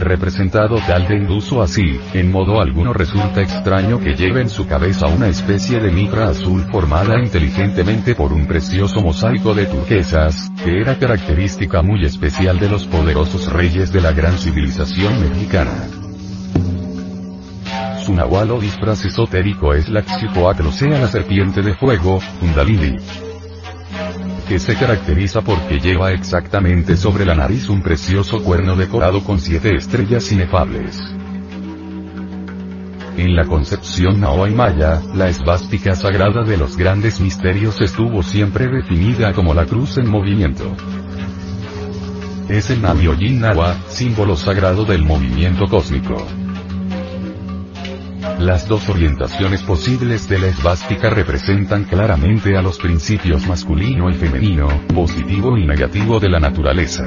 representado 0.00 0.76
tal 0.86 1.06
de 1.06 1.16
induso 1.16 1.62
así, 1.62 2.00
en 2.14 2.30
modo 2.30 2.60
alguno 2.60 2.92
resulta 2.92 3.42
extraño 3.42 4.00
que 4.00 4.14
lleve 4.14 4.40
en 4.40 4.48
su 4.48 4.66
cabeza 4.66 5.06
una 5.06 5.28
especie 5.28 5.80
de 5.80 5.90
mitra 5.90 6.28
azul 6.28 6.64
formada 6.70 7.18
inteligentemente 7.18 8.14
por 8.14 8.32
un 8.32 8.46
precioso 8.46 9.00
mosaico 9.00 9.54
de 9.54 9.66
turquesas, 9.66 10.50
que 10.64 10.80
era 10.80 10.98
característica 10.98 11.82
muy 11.82 12.04
especial 12.04 12.58
de 12.58 12.68
los 12.68 12.86
poderosos 12.86 13.52
reyes 13.52 13.92
de 13.92 14.00
la 14.00 14.12
gran 14.12 14.36
civilización 14.38 15.20
mexicana. 15.20 15.88
Su 18.04 18.14
nahual 18.14 18.50
o 18.50 18.60
disfraz 18.60 19.04
esotérico 19.04 19.74
es 19.74 19.88
la 19.88 20.02
Xicoatl 20.02 20.68
sea 20.70 20.98
la 20.98 21.06
serpiente 21.06 21.62
de 21.62 21.74
fuego, 21.74 22.18
Kundalini 22.40 22.96
que 24.50 24.58
se 24.58 24.74
caracteriza 24.74 25.42
porque 25.42 25.78
lleva 25.78 26.10
exactamente 26.10 26.96
sobre 26.96 27.24
la 27.24 27.36
nariz 27.36 27.68
un 27.68 27.82
precioso 27.82 28.42
cuerno 28.42 28.74
decorado 28.74 29.22
con 29.22 29.38
siete 29.38 29.76
estrellas 29.76 30.32
inefables. 30.32 31.00
En 33.16 33.36
la 33.36 33.46
concepción 33.46 34.18
Nahuay 34.18 34.52
Maya, 34.52 35.02
la 35.14 35.28
esvástica 35.28 35.94
sagrada 35.94 36.42
de 36.42 36.56
los 36.56 36.76
grandes 36.76 37.20
misterios 37.20 37.80
estuvo 37.80 38.24
siempre 38.24 38.66
definida 38.66 39.32
como 39.34 39.54
la 39.54 39.66
cruz 39.66 39.98
en 39.98 40.10
movimiento. 40.10 40.74
Es 42.48 42.70
el 42.70 42.82
Navioyin 42.82 43.40
Nawa, 43.40 43.76
símbolo 43.86 44.34
sagrado 44.34 44.84
del 44.84 45.04
movimiento 45.04 45.68
cósmico. 45.68 46.26
Las 48.38 48.68
dos 48.68 48.88
orientaciones 48.88 49.62
posibles 49.62 50.28
de 50.28 50.38
la 50.38 50.48
esvástica 50.48 51.08
representan 51.08 51.84
claramente 51.84 52.56
a 52.56 52.62
los 52.62 52.78
principios 52.78 53.46
masculino 53.46 54.10
y 54.10 54.14
femenino, 54.14 54.68
positivo 54.94 55.56
y 55.56 55.66
negativo 55.66 56.20
de 56.20 56.28
la 56.28 56.38
naturaleza. 56.38 57.04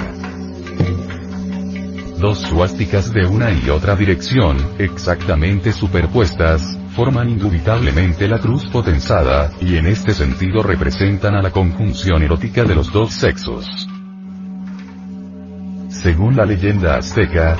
Dos 2.17 2.39
suásticas 2.39 3.13
de 3.13 3.27
una 3.27 3.51
y 3.51 3.69
otra 3.69 3.95
dirección, 3.95 4.57
exactamente 4.79 5.71
superpuestas, 5.71 6.79
forman 6.95 7.29
indubitablemente 7.29 8.27
la 8.27 8.39
cruz 8.39 8.65
potenzada, 8.69 9.51
y 9.61 9.75
en 9.75 9.87
este 9.87 10.13
sentido 10.13 10.63
representan 10.63 11.35
a 11.35 11.41
la 11.41 11.51
conjunción 11.51 12.23
erótica 12.23 12.63
de 12.63 12.75
los 12.75 12.91
dos 12.91 13.13
sexos. 13.13 13.87
Según 15.89 16.35
la 16.35 16.45
leyenda 16.45 16.97
azteca, 16.97 17.57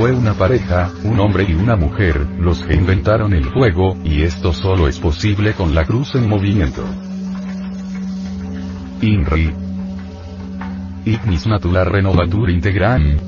fue 0.00 0.12
una 0.12 0.32
pareja, 0.32 0.90
un 1.04 1.20
hombre 1.20 1.44
y 1.46 1.52
una 1.52 1.76
mujer, 1.76 2.26
los 2.38 2.64
que 2.64 2.72
inventaron 2.72 3.34
el 3.34 3.44
fuego, 3.44 3.98
y 4.02 4.22
esto 4.22 4.54
solo 4.54 4.88
es 4.88 4.98
posible 4.98 5.52
con 5.52 5.74
la 5.74 5.84
cruz 5.84 6.14
en 6.14 6.26
movimiento. 6.26 6.82
INRI. 9.02 9.52
Ignis 11.04 11.46
Natura 11.46 11.84
Renovatur 11.84 12.48
Integram. 12.48 13.18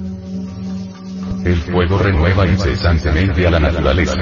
El 1.45 1.57
fuego 1.57 1.99
renueva 1.99 2.47
incesantemente 2.47 3.47
a 3.47 3.51
la 3.51 3.61
naturaleza. 3.61 4.17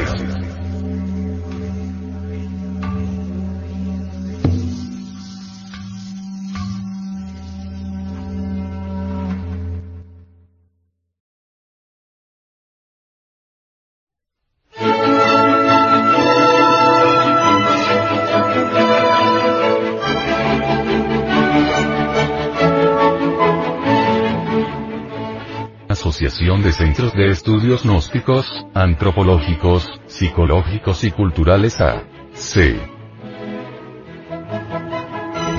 Asociación 26.20 26.62
de 26.62 26.72
Centros 26.72 27.14
de 27.14 27.30
Estudios 27.30 27.82
Gnósticos, 27.82 28.44
Antropológicos, 28.74 29.88
Psicológicos 30.06 31.02
y 31.04 31.12
Culturales 31.12 31.80
A. 31.80 32.02
C. 32.34 32.78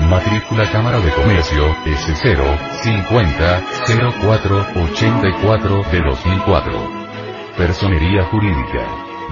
Matrícula 0.08 0.70
Cámara 0.70 1.00
de 1.00 1.10
Comercio, 1.10 1.66
S0, 1.84 2.78
50, 2.80 3.64
04, 4.20 4.66
84 4.92 5.82
de 5.90 6.00
2004. 6.00 6.90
Personería 7.56 8.22
Jurídica. 8.26 8.86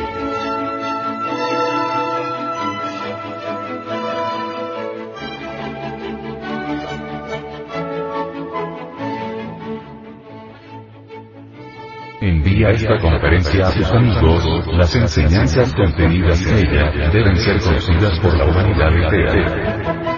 Envía 12.61 12.75
esta 12.75 12.99
conferencia 12.99 13.67
a 13.67 13.71
tus 13.71 13.89
amigos, 13.89 14.67
las 14.77 14.95
enseñanzas 14.95 15.73
contenidas 15.73 16.39
en 16.43 16.57
ella 16.57 17.09
deben 17.11 17.35
ser 17.37 17.59
conocidas 17.59 18.19
por 18.19 18.37
la 18.37 18.45
humanidad 18.45 18.95
entera. 18.95 20.11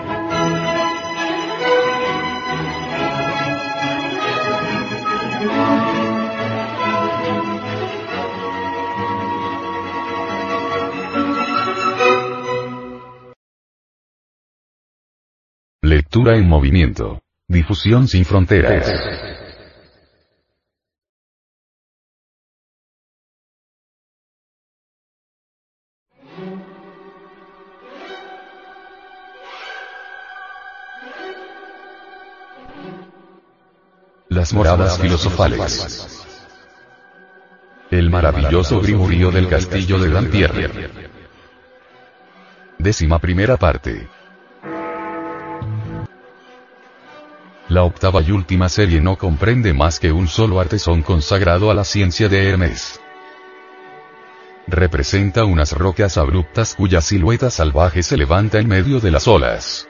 Lectura 15.81 16.35
en 16.35 16.49
movimiento. 16.49 17.21
Difusión 17.47 18.09
sin 18.09 18.25
fronteras. 18.25 19.32
Las 34.43 34.53
moradas 34.53 34.99
filosofales. 34.99 36.21
El 37.89 38.09
maravilloso 38.09 38.81
grimurío 38.81 39.31
del 39.31 39.47
castillo 39.47 39.97
de 39.97 40.09
Dampierre. 40.09 40.89
Décima 42.77 43.19
primera 43.19 43.55
parte. 43.55 44.09
La 47.69 47.83
octava 47.83 48.21
y 48.21 48.31
última 48.31 48.67
serie 48.67 48.99
no 48.99 49.17
comprende 49.17 49.73
más 49.73 50.01
que 50.01 50.11
un 50.11 50.27
solo 50.27 50.59
artesón 50.59 51.03
consagrado 51.03 51.71
a 51.71 51.73
la 51.73 51.85
ciencia 51.85 52.27
de 52.27 52.49
Hermes. 52.49 52.99
Representa 54.67 55.45
unas 55.45 55.71
rocas 55.71 56.17
abruptas 56.17 56.75
cuya 56.75 56.99
silueta 56.99 57.49
salvaje 57.49 58.03
se 58.03 58.17
levanta 58.17 58.59
en 58.59 58.67
medio 58.67 58.99
de 58.99 59.11
las 59.11 59.25
olas. 59.25 59.87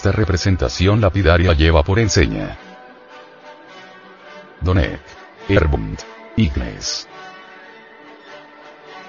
Esta 0.00 0.12
representación 0.12 1.02
lapidaria 1.02 1.52
lleva 1.52 1.82
por 1.82 1.98
enseña 1.98 2.56
Donek, 4.62 4.98
Erbund, 5.46 5.98
Ignes. 6.36 7.06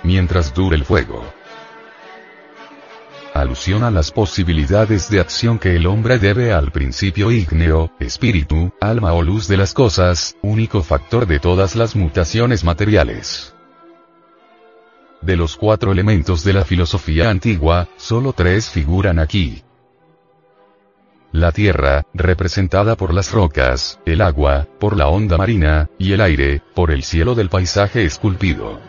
Mientras 0.04 0.54
dure 0.54 0.75
el 0.75 0.84
fuego. 0.84 1.23
Alusión 3.34 3.86
a 3.86 3.89
las 3.89 4.12
posibilidades 4.12 5.10
de 5.10 5.21
acción 5.21 5.60
que 5.60 5.77
el 5.77 5.88
hombre 5.88 6.19
debe 6.19 6.51
al 6.51 6.73
principio 6.73 7.32
ígneo, 7.32 7.93
espíritu, 8.01 8.73
alma 8.82 9.13
o 9.13 9.21
luz 9.21 9.47
de 9.47 9.56
las 9.56 9.73
cosas, 9.73 10.36
único 10.41 10.84
factor 10.84 11.25
de 11.25 11.39
todas 11.39 11.77
las 11.77 11.95
mutaciones 11.95 12.65
materiales. 12.65 13.56
De 15.21 15.38
los 15.38 15.56
cuatro 15.56 15.93
elementos 15.93 16.43
de 16.43 16.51
la 16.51 16.65
filosofía 16.65 17.30
antigua, 17.30 17.88
solo 17.95 18.34
tres 18.34 18.69
figuran 18.69 19.19
aquí. 19.19 19.63
La 21.34 21.54
tierra, 21.54 22.04
representada 22.13 22.98
por 22.98 23.13
las 23.13 23.32
rocas, 23.32 24.02
el 24.06 24.20
agua, 24.20 24.67
por 24.82 24.98
la 24.98 25.08
onda 25.08 25.38
marina, 25.38 25.89
y 25.98 26.12
el 26.12 26.20
aire, 26.20 26.62
por 26.76 26.91
el 26.91 27.04
cielo 27.04 27.36
del 27.36 27.48
paisaje 27.48 28.04
esculpido. 28.04 28.82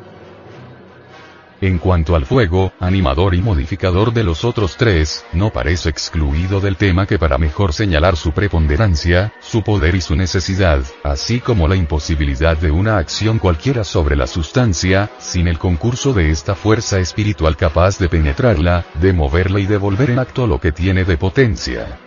En 1.60 1.78
cuanto 1.78 2.16
al 2.16 2.26
fuego, 2.26 2.72
animador 2.80 3.36
y 3.36 3.42
modificador 3.42 4.12
de 4.12 4.24
los 4.24 4.44
otros 4.44 4.76
tres, 4.76 5.24
no 5.32 5.50
parece 5.50 5.88
excluido 5.88 6.60
del 6.60 6.74
tema 6.74 7.06
que 7.06 7.20
para 7.20 7.38
mejor 7.38 7.72
señalar 7.72 8.16
su 8.16 8.32
preponderancia, 8.32 9.32
su 9.38 9.62
poder 9.62 9.94
y 9.94 10.00
su 10.00 10.16
necesidad, 10.16 10.82
así 11.04 11.38
como 11.38 11.68
la 11.68 11.76
imposibilidad 11.76 12.56
de 12.56 12.72
una 12.72 12.98
acción 12.98 13.38
cualquiera 13.38 13.84
sobre 13.84 14.16
la 14.16 14.26
sustancia, 14.26 15.10
sin 15.20 15.46
el 15.46 15.60
concurso 15.60 16.12
de 16.12 16.32
esta 16.32 16.56
fuerza 16.56 16.98
espiritual 16.98 17.56
capaz 17.56 18.00
de 18.00 18.08
penetrarla, 18.08 18.84
de 19.00 19.12
moverla 19.12 19.60
y 19.60 19.66
de 19.66 19.76
volver 19.76 20.10
en 20.10 20.18
acto 20.18 20.48
lo 20.48 20.58
que 20.58 20.72
tiene 20.72 21.04
de 21.04 21.16
potencia. 21.16 22.00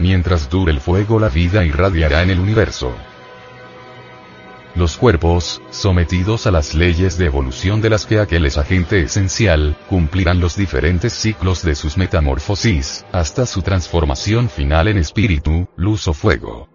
Mientras 0.00 0.48
dure 0.48 0.72
el 0.72 0.80
fuego 0.80 1.20
la 1.20 1.28
vida 1.28 1.62
irradiará 1.62 2.22
en 2.22 2.30
el 2.30 2.40
universo. 2.40 2.94
Los 4.74 4.96
cuerpos, 4.96 5.60
sometidos 5.70 6.46
a 6.46 6.50
las 6.50 6.74
leyes 6.74 7.18
de 7.18 7.26
evolución 7.26 7.82
de 7.82 7.90
las 7.90 8.06
que 8.06 8.18
aquel 8.18 8.46
es 8.46 8.56
agente 8.56 9.02
esencial, 9.02 9.76
cumplirán 9.90 10.40
los 10.40 10.56
diferentes 10.56 11.12
ciclos 11.12 11.62
de 11.62 11.74
sus 11.74 11.98
metamorfosis, 11.98 13.04
hasta 13.12 13.44
su 13.44 13.60
transformación 13.60 14.48
final 14.48 14.88
en 14.88 14.96
espíritu, 14.96 15.68
luz 15.76 16.08
o 16.08 16.14
fuego. 16.14 16.70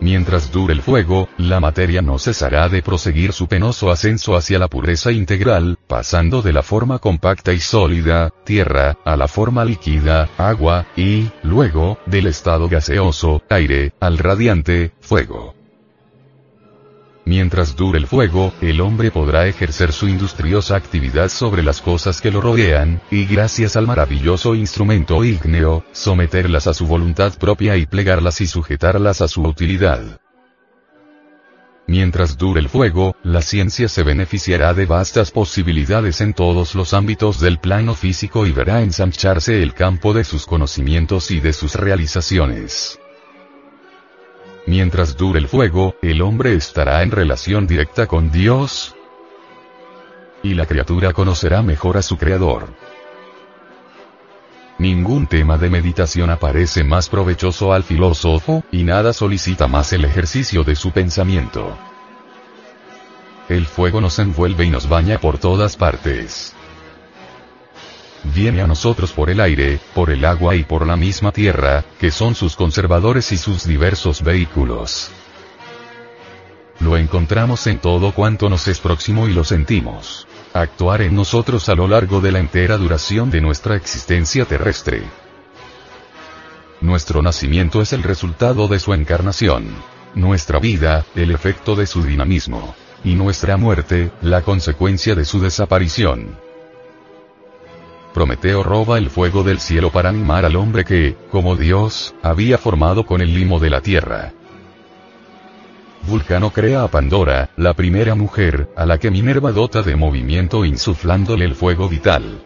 Mientras 0.00 0.50
dure 0.50 0.74
el 0.74 0.82
fuego, 0.82 1.28
la 1.38 1.60
materia 1.60 2.02
no 2.02 2.18
cesará 2.18 2.68
de 2.68 2.82
proseguir 2.82 3.32
su 3.32 3.46
penoso 3.46 3.88
ascenso 3.92 4.34
hacia 4.34 4.58
la 4.58 4.66
pureza 4.66 5.12
integral, 5.12 5.78
pasando 5.92 6.40
de 6.40 6.54
la 6.54 6.62
forma 6.62 7.00
compacta 7.00 7.52
y 7.52 7.60
sólida, 7.60 8.30
tierra, 8.44 8.96
a 9.04 9.14
la 9.14 9.28
forma 9.28 9.62
líquida, 9.62 10.30
agua, 10.38 10.86
y, 10.96 11.28
luego, 11.42 11.98
del 12.06 12.28
estado 12.28 12.66
gaseoso, 12.66 13.42
aire, 13.50 13.92
al 14.00 14.16
radiante, 14.16 14.92
fuego. 15.00 15.54
Mientras 17.26 17.76
dure 17.76 17.98
el 17.98 18.06
fuego, 18.06 18.54
el 18.62 18.80
hombre 18.80 19.10
podrá 19.10 19.46
ejercer 19.46 19.92
su 19.92 20.08
industriosa 20.08 20.76
actividad 20.76 21.28
sobre 21.28 21.62
las 21.62 21.82
cosas 21.82 22.22
que 22.22 22.30
lo 22.30 22.40
rodean, 22.40 23.02
y 23.10 23.26
gracias 23.26 23.76
al 23.76 23.86
maravilloso 23.86 24.54
instrumento 24.54 25.22
ígneo, 25.22 25.84
someterlas 25.92 26.68
a 26.68 26.72
su 26.72 26.86
voluntad 26.86 27.34
propia 27.38 27.76
y 27.76 27.84
plegarlas 27.84 28.40
y 28.40 28.46
sujetarlas 28.46 29.20
a 29.20 29.28
su 29.28 29.42
utilidad. 29.42 30.21
Mientras 31.86 32.38
dure 32.38 32.60
el 32.60 32.68
fuego, 32.68 33.16
la 33.22 33.42
ciencia 33.42 33.88
se 33.88 34.02
beneficiará 34.02 34.72
de 34.72 34.86
vastas 34.86 35.30
posibilidades 35.30 36.20
en 36.20 36.32
todos 36.32 36.74
los 36.74 36.94
ámbitos 36.94 37.40
del 37.40 37.58
plano 37.58 37.94
físico 37.94 38.46
y 38.46 38.52
verá 38.52 38.82
ensancharse 38.82 39.62
el 39.62 39.74
campo 39.74 40.14
de 40.14 40.24
sus 40.24 40.46
conocimientos 40.46 41.30
y 41.30 41.40
de 41.40 41.52
sus 41.52 41.74
realizaciones. 41.74 42.98
Mientras 44.66 45.16
dure 45.16 45.40
el 45.40 45.48
fuego, 45.48 45.96
el 46.02 46.22
hombre 46.22 46.54
estará 46.54 47.02
en 47.02 47.10
relación 47.10 47.66
directa 47.66 48.06
con 48.06 48.30
Dios, 48.30 48.94
y 50.42 50.54
la 50.54 50.66
criatura 50.66 51.12
conocerá 51.12 51.62
mejor 51.62 51.96
a 51.96 52.02
su 52.02 52.16
Creador. 52.16 52.74
Ningún 54.82 55.28
tema 55.28 55.58
de 55.58 55.70
meditación 55.70 56.28
aparece 56.30 56.82
más 56.82 57.08
provechoso 57.08 57.72
al 57.72 57.84
filósofo, 57.84 58.64
y 58.72 58.82
nada 58.82 59.12
solicita 59.12 59.68
más 59.68 59.92
el 59.92 60.04
ejercicio 60.04 60.64
de 60.64 60.74
su 60.74 60.90
pensamiento. 60.90 61.78
El 63.48 63.66
fuego 63.66 64.00
nos 64.00 64.18
envuelve 64.18 64.64
y 64.64 64.70
nos 64.70 64.88
baña 64.88 65.20
por 65.20 65.38
todas 65.38 65.76
partes. 65.76 66.52
Viene 68.34 68.60
a 68.60 68.66
nosotros 68.66 69.12
por 69.12 69.30
el 69.30 69.40
aire, 69.40 69.78
por 69.94 70.10
el 70.10 70.24
agua 70.24 70.56
y 70.56 70.64
por 70.64 70.84
la 70.84 70.96
misma 70.96 71.30
tierra, 71.30 71.84
que 72.00 72.10
son 72.10 72.34
sus 72.34 72.56
conservadores 72.56 73.30
y 73.30 73.38
sus 73.38 73.64
diversos 73.64 74.20
vehículos. 74.24 75.12
Lo 76.80 76.96
encontramos 76.96 77.68
en 77.68 77.78
todo 77.78 78.10
cuanto 78.10 78.50
nos 78.50 78.66
es 78.66 78.80
próximo 78.80 79.28
y 79.28 79.32
lo 79.32 79.44
sentimos. 79.44 80.26
Actuar 80.54 81.00
en 81.00 81.16
nosotros 81.16 81.70
a 81.70 81.74
lo 81.74 81.88
largo 81.88 82.20
de 82.20 82.30
la 82.30 82.38
entera 82.38 82.76
duración 82.76 83.30
de 83.30 83.40
nuestra 83.40 83.74
existencia 83.74 84.44
terrestre. 84.44 85.02
Nuestro 86.82 87.22
nacimiento 87.22 87.80
es 87.80 87.94
el 87.94 88.02
resultado 88.02 88.68
de 88.68 88.78
su 88.78 88.92
encarnación. 88.92 89.68
Nuestra 90.14 90.58
vida, 90.58 91.06
el 91.14 91.30
efecto 91.30 91.74
de 91.74 91.86
su 91.86 92.02
dinamismo. 92.02 92.74
Y 93.02 93.14
nuestra 93.14 93.56
muerte, 93.56 94.10
la 94.20 94.42
consecuencia 94.42 95.14
de 95.14 95.24
su 95.24 95.40
desaparición. 95.40 96.36
Prometeo 98.12 98.62
roba 98.62 98.98
el 98.98 99.08
fuego 99.08 99.44
del 99.44 99.58
cielo 99.58 99.90
para 99.90 100.10
animar 100.10 100.44
al 100.44 100.56
hombre 100.56 100.84
que, 100.84 101.16
como 101.30 101.56
Dios, 101.56 102.14
había 102.22 102.58
formado 102.58 103.06
con 103.06 103.22
el 103.22 103.32
limo 103.32 103.58
de 103.58 103.70
la 103.70 103.80
tierra. 103.80 104.34
Vulcano 106.06 106.50
crea 106.50 106.82
a 106.82 106.88
Pandora, 106.88 107.50
la 107.56 107.74
primera 107.74 108.14
mujer, 108.14 108.68
a 108.76 108.84
la 108.86 108.98
que 108.98 109.10
Minerva 109.10 109.52
dota 109.52 109.82
de 109.82 109.94
movimiento 109.94 110.64
insuflándole 110.64 111.44
el 111.44 111.54
fuego 111.54 111.88
vital. 111.88 112.42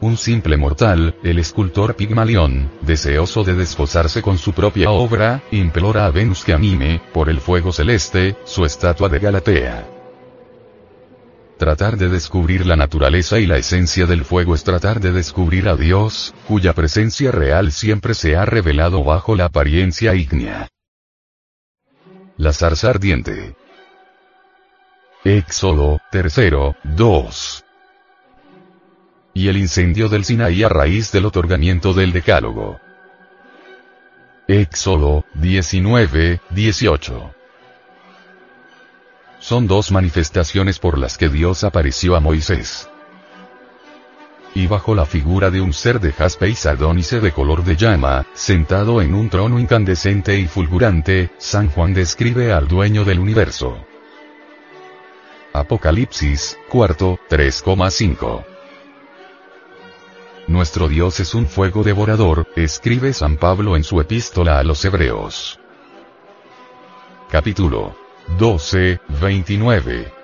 Un 0.00 0.16
simple 0.16 0.56
mortal, 0.56 1.14
el 1.22 1.38
escultor 1.38 1.94
Pigmalión, 1.94 2.70
deseoso 2.80 3.44
de 3.44 3.54
desposarse 3.54 4.20
con 4.20 4.36
su 4.38 4.52
propia 4.52 4.90
obra, 4.90 5.42
implora 5.52 6.06
a 6.06 6.10
Venus 6.10 6.44
que 6.44 6.54
anime, 6.54 7.00
por 7.12 7.28
el 7.28 7.40
fuego 7.40 7.72
celeste, 7.72 8.36
su 8.44 8.64
estatua 8.64 9.08
de 9.08 9.18
Galatea. 9.20 9.86
Tratar 11.58 11.96
de 11.96 12.08
descubrir 12.08 12.66
la 12.66 12.74
naturaleza 12.74 13.38
y 13.38 13.46
la 13.46 13.58
esencia 13.58 14.06
del 14.06 14.24
fuego 14.24 14.56
es 14.56 14.64
tratar 14.64 14.98
de 14.98 15.12
descubrir 15.12 15.68
a 15.68 15.76
Dios, 15.76 16.34
cuya 16.48 16.72
presencia 16.72 17.30
real 17.30 17.70
siempre 17.70 18.14
se 18.14 18.34
ha 18.34 18.44
revelado 18.44 19.04
bajo 19.04 19.36
la 19.36 19.44
apariencia 19.44 20.16
ígnea. 20.16 20.68
La 22.42 22.52
zarza 22.52 22.90
ardiente. 22.90 23.54
Éxodo, 25.22 26.00
tercero, 26.10 26.74
2. 26.82 27.64
Y 29.34 29.46
el 29.46 29.58
incendio 29.58 30.08
del 30.08 30.24
Sinaí 30.24 30.64
a 30.64 30.68
raíz 30.68 31.12
del 31.12 31.26
otorgamiento 31.26 31.94
del 31.94 32.10
Decálogo. 32.12 32.80
Éxodo, 34.48 35.24
19, 35.34 36.40
18 36.50 37.34
son 39.38 39.66
dos 39.66 39.90
manifestaciones 39.90 40.78
por 40.78 40.98
las 40.98 41.18
que 41.18 41.28
Dios 41.28 41.64
apareció 41.64 42.14
a 42.14 42.20
Moisés. 42.20 42.88
Y 44.54 44.66
bajo 44.66 44.94
la 44.94 45.06
figura 45.06 45.50
de 45.50 45.60
un 45.60 45.72
ser 45.72 45.98
de 45.98 46.12
jaspe 46.12 46.48
y 46.48 46.54
sardónice 46.54 47.20
de 47.20 47.32
color 47.32 47.64
de 47.64 47.76
llama, 47.76 48.26
sentado 48.34 49.00
en 49.00 49.14
un 49.14 49.30
trono 49.30 49.58
incandescente 49.58 50.38
y 50.38 50.46
fulgurante, 50.46 51.30
San 51.38 51.70
Juan 51.70 51.94
describe 51.94 52.52
al 52.52 52.68
dueño 52.68 53.04
del 53.04 53.18
universo. 53.18 53.78
Apocalipsis, 55.54 56.58
cuarto, 56.68 57.18
3,5. 57.30 58.44
Nuestro 60.48 60.88
Dios 60.88 61.20
es 61.20 61.34
un 61.34 61.46
fuego 61.46 61.82
devorador, 61.82 62.46
escribe 62.56 63.12
San 63.12 63.36
Pablo 63.36 63.76
en 63.76 63.84
su 63.84 64.00
epístola 64.00 64.58
a 64.58 64.64
los 64.64 64.84
Hebreos. 64.84 65.58
Capítulo 67.30 67.94
12, 68.38 69.00
29. 69.20 70.21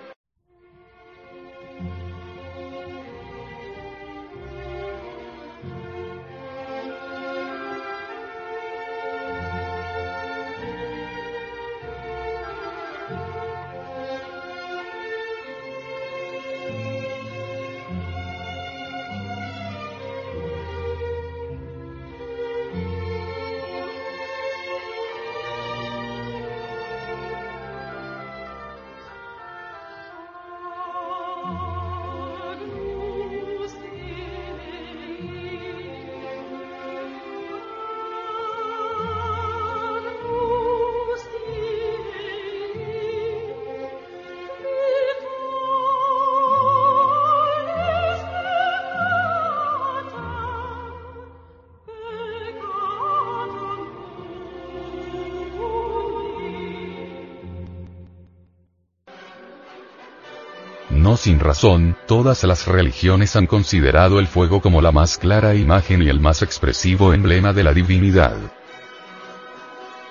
No 61.08 61.16
sin 61.16 61.40
razón, 61.40 61.96
todas 62.06 62.44
las 62.44 62.66
religiones 62.66 63.34
han 63.34 63.46
considerado 63.46 64.18
el 64.18 64.26
fuego 64.26 64.60
como 64.60 64.82
la 64.82 64.92
más 64.92 65.16
clara 65.16 65.54
imagen 65.54 66.02
y 66.02 66.10
el 66.10 66.20
más 66.20 66.42
expresivo 66.42 67.14
emblema 67.14 67.54
de 67.54 67.64
la 67.64 67.72
divinidad. 67.72 68.36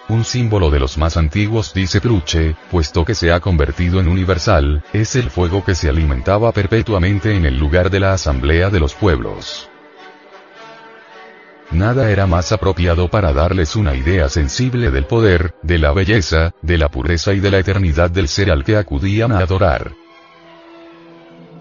Un 0.10 0.26
símbolo 0.26 0.72
de 0.72 0.80
los 0.80 0.98
más 0.98 1.16
antiguos 1.16 1.72
dice 1.76 2.02
Pluche, 2.02 2.56
puesto 2.72 3.06
que 3.06 3.14
se 3.14 3.32
ha 3.32 3.40
convertido 3.40 4.00
en 4.00 4.08
universal, 4.08 4.84
es 4.92 5.16
el 5.16 5.30
fuego 5.30 5.64
que 5.64 5.76
se 5.76 5.88
alimentaba 5.88 6.52
perpetuamente 6.52 7.36
en 7.36 7.46
el 7.46 7.60
lugar 7.60 7.92
de 7.92 8.00
la 8.00 8.14
asamblea 8.14 8.72
de 8.72 8.80
los 8.80 8.96
pueblos. 8.96 9.70
Nada 11.70 12.10
era 12.10 12.26
más 12.26 12.52
apropiado 12.52 13.08
para 13.08 13.34
darles 13.34 13.76
una 13.76 13.94
idea 13.94 14.30
sensible 14.30 14.90
del 14.90 15.06
poder, 15.06 15.54
de 15.62 15.78
la 15.78 15.92
belleza, 15.92 16.56
de 16.64 16.80
la 16.80 16.90
pureza 16.90 17.34
y 17.34 17.40
de 17.40 17.52
la 17.52 17.60
eternidad 17.60 18.10
del 18.10 18.28
ser 18.28 18.50
al 18.50 18.64
que 18.64 18.78
acudían 18.78 19.32
a 19.32 19.42
adorar. 19.42 19.92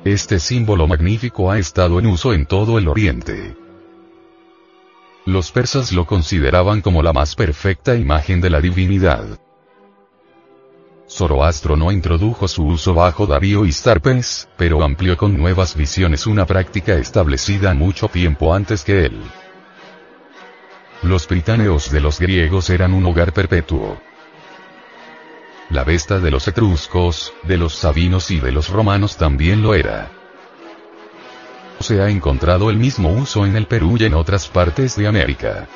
Este 0.06 0.38
símbolo 0.38 0.86
magnífico 0.86 1.50
ha 1.50 1.58
estado 1.58 1.98
en 1.98 2.06
uso 2.06 2.32
en 2.32 2.46
todo 2.46 2.78
el 2.78 2.86
Oriente. 2.86 3.56
Los 5.24 5.50
persas 5.50 5.90
lo 5.90 6.06
consideraban 6.06 6.80
como 6.80 7.02
la 7.02 7.12
más 7.12 7.34
perfecta 7.34 7.96
imagen 7.96 8.40
de 8.40 8.48
la 8.48 8.60
divinidad. 8.60 9.24
Zoroastro 11.10 11.74
no 11.76 11.90
introdujo 11.90 12.46
su 12.46 12.66
uso 12.66 12.94
bajo 12.94 13.26
Darío 13.26 13.66
y 13.66 13.72
Starpes, 13.72 14.48
pero 14.56 14.84
amplió 14.84 15.16
con 15.16 15.36
nuevas 15.36 15.74
visiones 15.74 16.28
una 16.28 16.46
práctica 16.46 16.94
establecida 16.94 17.74
mucho 17.74 18.06
tiempo 18.06 18.54
antes 18.54 18.84
que 18.84 19.06
él. 19.06 19.20
Los 21.02 21.26
británeos 21.26 21.90
de 21.90 22.00
los 22.00 22.20
griegos 22.20 22.70
eran 22.70 22.94
un 22.94 23.06
hogar 23.06 23.32
perpetuo. 23.32 24.00
La 25.70 25.83
Vesta 25.83 26.20
de 26.20 26.31
los 26.31 26.46
etruscos, 26.46 27.33
de 27.42 27.57
los 27.57 27.74
sabinos 27.74 28.31
y 28.31 28.38
de 28.38 28.52
los 28.52 28.68
romanos 28.68 29.16
también 29.16 29.62
lo 29.62 29.74
era. 29.74 30.11
Se 31.81 32.00
ha 32.00 32.09
encontrado 32.09 32.70
el 32.70 32.76
mismo 32.76 33.11
uso 33.11 33.44
en 33.44 33.57
el 33.57 33.66
Perú 33.66 33.96
y 33.98 34.05
en 34.05 34.14
otras 34.14 34.48
partes 34.48 34.96
de 34.96 35.09
América. 35.09 35.66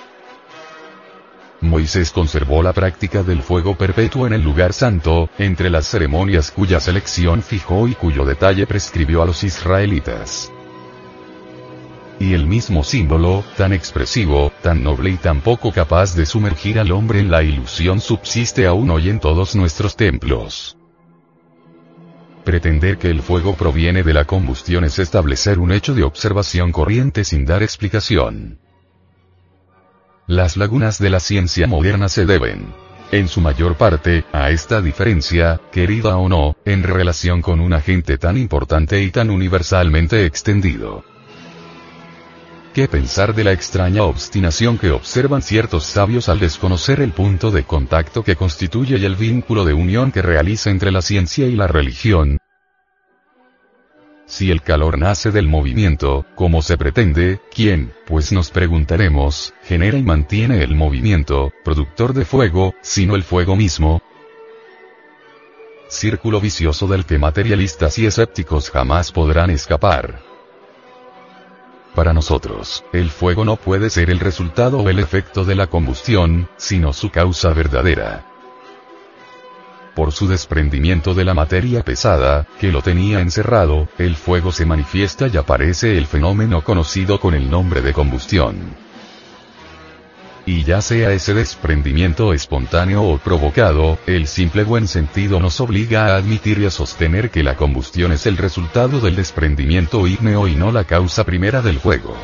Moisés 1.60 2.10
conservó 2.12 2.62
la 2.62 2.72
práctica 2.72 3.22
del 3.22 3.42
fuego 3.42 3.76
perpetuo 3.76 4.26
en 4.26 4.32
el 4.32 4.42
lugar 4.42 4.72
santo, 4.72 5.28
entre 5.38 5.68
las 5.68 5.88
ceremonias 5.88 6.52
cuya 6.52 6.80
selección 6.80 7.42
fijó 7.42 7.86
y 7.88 7.94
cuyo 7.94 8.24
detalle 8.24 8.66
prescribió 8.66 9.22
a 9.22 9.26
los 9.26 9.42
israelitas. 9.42 10.50
Y 12.20 12.34
el 12.34 12.46
mismo 12.46 12.84
símbolo, 12.84 13.42
tan 13.56 13.72
expresivo, 13.72 14.52
tan 14.62 14.84
noble 14.84 15.08
y 15.08 15.16
tan 15.16 15.40
poco 15.40 15.72
capaz 15.72 16.14
de 16.14 16.26
sumergir 16.26 16.78
al 16.78 16.92
hombre 16.92 17.18
en 17.18 17.30
la 17.30 17.42
ilusión 17.42 17.98
subsiste 17.98 18.66
aún 18.66 18.90
hoy 18.90 19.08
en 19.08 19.20
todos 19.20 19.56
nuestros 19.56 19.96
templos. 19.96 20.76
Pretender 22.44 22.98
que 22.98 23.08
el 23.08 23.22
fuego 23.22 23.54
proviene 23.54 24.02
de 24.02 24.12
la 24.12 24.26
combustión 24.26 24.84
es 24.84 24.98
establecer 24.98 25.58
un 25.58 25.72
hecho 25.72 25.94
de 25.94 26.02
observación 26.02 26.72
corriente 26.72 27.24
sin 27.24 27.46
dar 27.46 27.62
explicación. 27.62 28.58
Las 30.26 30.58
lagunas 30.58 30.98
de 30.98 31.08
la 31.08 31.20
ciencia 31.20 31.66
moderna 31.66 32.10
se 32.10 32.26
deben, 32.26 32.66
en 33.12 33.28
su 33.28 33.40
mayor 33.40 33.76
parte, 33.76 34.26
a 34.30 34.50
esta 34.50 34.82
diferencia, 34.82 35.58
querida 35.72 36.18
o 36.18 36.28
no, 36.28 36.54
en 36.66 36.82
relación 36.82 37.40
con 37.40 37.60
un 37.60 37.72
agente 37.72 38.18
tan 38.18 38.36
importante 38.36 39.02
y 39.02 39.10
tan 39.10 39.30
universalmente 39.30 40.26
extendido. 40.26 41.02
¿Qué 42.74 42.86
pensar 42.86 43.34
de 43.34 43.44
la 43.44 43.52
extraña 43.52 44.04
obstinación 44.04 44.78
que 44.78 44.90
observan 44.92 45.42
ciertos 45.42 45.84
sabios 45.84 46.28
al 46.28 46.38
desconocer 46.38 47.00
el 47.00 47.12
punto 47.12 47.50
de 47.50 47.64
contacto 47.64 48.22
que 48.22 48.36
constituye 48.36 48.96
y 48.96 49.04
el 49.04 49.16
vínculo 49.16 49.64
de 49.64 49.74
unión 49.74 50.12
que 50.12 50.22
realiza 50.22 50.70
entre 50.70 50.92
la 50.92 51.02
ciencia 51.02 51.46
y 51.46 51.56
la 51.56 51.66
religión, 51.66 52.38
si 54.30 54.52
el 54.52 54.62
calor 54.62 54.96
nace 54.96 55.32
del 55.32 55.48
movimiento, 55.48 56.24
como 56.36 56.62
se 56.62 56.78
pretende, 56.78 57.40
¿quién, 57.52 57.92
pues 58.06 58.30
nos 58.30 58.52
preguntaremos, 58.52 59.52
genera 59.64 59.98
y 59.98 60.04
mantiene 60.04 60.62
el 60.62 60.76
movimiento, 60.76 61.52
productor 61.64 62.14
de 62.14 62.24
fuego, 62.24 62.72
sino 62.80 63.16
el 63.16 63.24
fuego 63.24 63.56
mismo? 63.56 64.00
Círculo 65.88 66.40
vicioso 66.40 66.86
del 66.86 67.04
que 67.04 67.18
materialistas 67.18 67.98
y 67.98 68.06
escépticos 68.06 68.70
jamás 68.70 69.10
podrán 69.10 69.50
escapar. 69.50 70.29
Para 72.00 72.14
nosotros, 72.14 72.82
el 72.94 73.10
fuego 73.10 73.44
no 73.44 73.56
puede 73.56 73.90
ser 73.90 74.08
el 74.08 74.20
resultado 74.20 74.78
o 74.78 74.88
el 74.88 75.00
efecto 75.00 75.44
de 75.44 75.54
la 75.54 75.66
combustión, 75.66 76.48
sino 76.56 76.94
su 76.94 77.10
causa 77.10 77.52
verdadera 77.52 78.24
por 79.94 80.12
su 80.12 80.26
desprendimiento 80.26 81.12
de 81.12 81.26
la 81.26 81.34
materia 81.34 81.82
pesada, 81.82 82.46
que 82.58 82.72
lo 82.72 82.80
tenía 82.80 83.20
encerrado, 83.20 83.86
el 83.98 84.16
fuego 84.16 84.50
se 84.50 84.64
manifiesta 84.64 85.28
y 85.28 85.36
aparece 85.36 85.98
el 85.98 86.06
fenómeno 86.06 86.64
conocido 86.64 87.20
con 87.20 87.34
el 87.34 87.50
nombre 87.50 87.82
de 87.82 87.92
combustión. 87.92 88.56
Y 90.46 90.64
ya 90.64 90.80
sea 90.80 91.12
ese 91.12 91.34
desprendimiento 91.34 92.32
espontáneo 92.32 93.02
o 93.02 93.18
provocado, 93.18 93.98
el 94.06 94.26
simple 94.26 94.64
buen 94.64 94.88
sentido 94.88 95.38
nos 95.38 95.60
obliga 95.60 96.06
a 96.06 96.16
admitir 96.16 96.58
y 96.58 96.66
a 96.66 96.70
sostener 96.70 97.30
que 97.30 97.42
la 97.42 97.56
combustión 97.56 98.12
es 98.12 98.26
el 98.26 98.36
resultado 98.36 99.00
del 99.00 99.16
desprendimiento 99.16 100.06
ígneo 100.06 100.48
y 100.48 100.54
no 100.54 100.72
la 100.72 100.84
causa 100.84 101.24
primera 101.24 101.62
del 101.62 101.78
fuego 101.78 102.16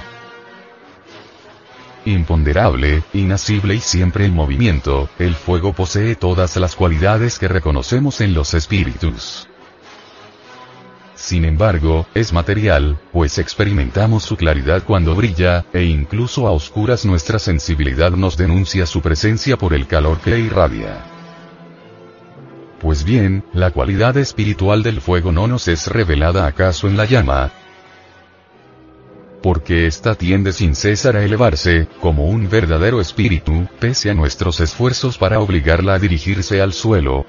imponderable, 2.07 3.02
inasible 3.12 3.74
y 3.74 3.81
siempre 3.81 4.26
en 4.26 4.35
movimiento, 4.35 5.09
el 5.18 5.35
fuego 5.35 5.72
posee 5.72 6.14
todas 6.14 6.57
las 6.57 6.76
cualidades 6.76 7.38
que 7.38 7.48
reconocemos 7.48 8.20
en 8.20 8.33
los 8.33 8.55
espíritus. 8.55 9.48
Sin 11.16 11.44
embargo, 11.44 12.07
es 12.14 12.33
material, 12.33 12.98
pues 13.12 13.38
experimentamos 13.38 14.22
su 14.22 14.37
claridad 14.37 14.85
cuando 14.85 15.14
brilla, 15.14 15.64
e 15.72 15.85
incluso 15.85 16.46
a 16.46 16.52
oscuras 16.52 17.05
nuestra 17.05 17.38
sensibilidad 17.38 18.12
nos 18.12 18.37
denuncia 18.37 18.87
su 18.87 19.00
presencia 19.00 19.57
por 19.57 19.74
el 19.74 19.87
calor 19.87 20.20
que 20.20 20.38
irradia. 20.38 21.05
Pues 22.81 23.02
bien, 23.02 23.44
la 23.52 23.70
cualidad 23.70 24.16
espiritual 24.18 24.83
del 24.83 25.00
fuego 25.00 25.33
no 25.33 25.46
nos 25.48 25.66
es 25.68 25.87
revelada 25.88 26.46
acaso 26.46 26.87
en 26.87 26.98
la 26.98 27.07
llama, 27.07 27.50
porque 29.42 29.87
ésta 29.87 30.16
tiende 30.16 30.52
sin 30.52 30.74
cesar 30.74 31.16
a 31.16 31.24
elevarse, 31.24 31.87
como 32.00 32.26
un 32.26 32.48
verdadero 32.50 33.00
espíritu, 33.00 33.68
pese 33.79 34.11
a 34.11 34.14
nuestros 34.14 34.59
esfuerzos 34.59 35.18
para 35.18 35.38
obligarla 35.38 35.94
a 35.94 35.98
dirigirse 36.00 36.61
al 36.61 36.72
suelo. 36.72 37.26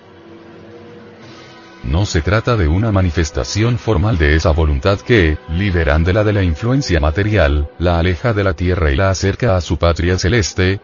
No 1.88 2.06
se 2.06 2.22
trata 2.22 2.58
de 2.58 2.68
una 2.68 2.92
manifestación 2.92 3.80
formal 3.80 4.18
de 4.18 4.36
esa 4.36 4.52
voluntad 4.52 5.00
que, 5.00 5.38
liberándola 5.50 6.24
de 6.24 6.34
la 6.34 6.44
influencia 6.44 7.00
material, 7.00 7.70
la 7.80 7.98
aleja 7.98 8.34
de 8.34 8.44
la 8.44 8.54
tierra 8.54 8.92
y 8.92 8.96
la 8.96 9.10
acerca 9.10 9.56
a 9.56 9.62
su 9.62 9.78
patria 9.78 10.20
celeste, 10.20 10.82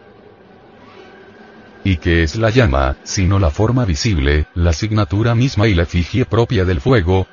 y 1.84 1.98
que 1.98 2.24
es 2.24 2.38
la 2.38 2.50
llama, 2.50 2.96
sino 3.04 3.38
la 3.38 3.50
forma 3.52 3.84
visible, 3.84 4.48
la 4.56 4.72
signatura 4.72 5.36
misma 5.36 5.68
y 5.68 5.74
la 5.74 5.84
efigie 5.84 6.26
propia 6.26 6.63
del 6.63 6.80
fuego, 6.80 7.28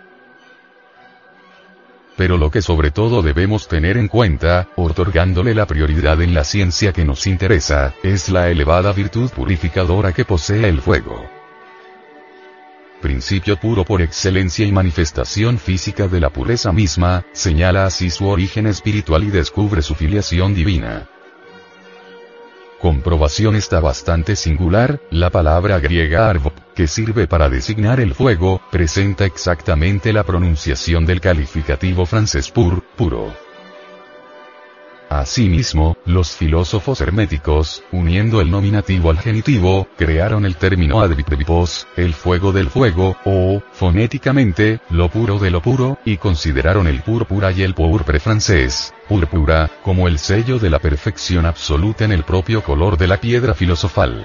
pero 2.21 2.37
lo 2.37 2.51
que 2.51 2.61
sobre 2.61 2.91
todo 2.91 3.23
debemos 3.23 3.67
tener 3.67 3.97
en 3.97 4.07
cuenta, 4.07 4.69
otorgándole 4.77 5.55
la 5.55 5.65
prioridad 5.65 6.21
en 6.21 6.35
la 6.35 6.45
ciencia 6.45 6.93
que 6.93 7.03
nos 7.03 7.27
interesa, 7.27 7.95
es 8.03 8.29
la 8.29 8.51
elevada 8.51 8.93
virtud 8.93 9.31
purificadora 9.31 10.13
que 10.13 10.27
posee 10.27 10.69
el 10.69 10.83
fuego. 10.83 11.40
Principio 13.01 13.57
puro 13.57 13.85
por 13.85 14.03
excelencia 14.03 14.67
y 14.67 14.73
manifestación 14.73 15.59
física 15.59 16.09
de 16.09 16.21
la 16.21 16.31
pureza 16.31 16.73
misma, 16.73 17.25
señala 17.33 17.87
así 17.87 18.11
su 18.11 18.27
origen 18.27 18.67
espiritual 18.67 19.25
y 19.25 19.31
descubre 19.31 19.83
su 19.83 19.95
filiación 19.95 20.55
divina 20.55 21.09
comprobación 22.81 23.57
está 23.57 23.79
bastante 23.79 24.35
singular, 24.35 25.01
la 25.11 25.31
palabra 25.31 25.79
griega 25.79 26.29
arvo, 26.29 26.53
que 26.75 26.87
sirve 26.87 27.29
para 27.29 27.51
designar 27.51 28.01
el 28.01 28.15
fuego, 28.15 28.63
presenta 28.71 29.27
exactamente 29.27 30.13
la 30.15 30.25
pronunciación 30.25 31.05
del 31.05 31.21
calificativo 31.21 32.07
francés 32.07 32.51
pur, 32.51 32.83
puro. 32.97 33.50
Asimismo, 35.11 35.97
los 36.07 36.37
filósofos 36.37 37.01
herméticos, 37.01 37.83
uniendo 37.91 38.41
el 38.41 38.49
nominativo 38.49 39.11
al 39.11 39.19
genitivo, 39.19 39.89
crearon 39.99 40.47
el 40.47 40.55
término 40.55 41.01
advipos, 41.01 41.89
el 41.97 42.15
fuego 42.15 42.53
del 42.53 42.71
fuego, 42.71 43.17
o, 43.25 43.61
fonéticamente, 43.73 44.79
lo 44.89 45.09
puro 45.09 45.41
de 45.41 45.51
lo 45.51 45.63
puro, 45.63 45.99
y 46.05 46.17
consideraron 46.17 46.87
el 46.87 47.03
púrpura 47.03 47.51
y 47.51 47.63
el 47.63 47.75
pourpre 47.75 48.21
francés, 48.21 48.95
púrpura, 49.09 49.69
como 49.83 50.07
el 50.07 50.21
sello 50.21 50.61
de 50.61 50.71
la 50.71 50.79
perfección 50.79 51.45
absoluta 51.45 52.05
en 52.05 52.13
el 52.13 52.23
propio 52.23 52.63
color 52.63 52.97
de 52.97 53.09
la 53.09 53.17
piedra 53.17 53.55
filosofal. 53.55 54.25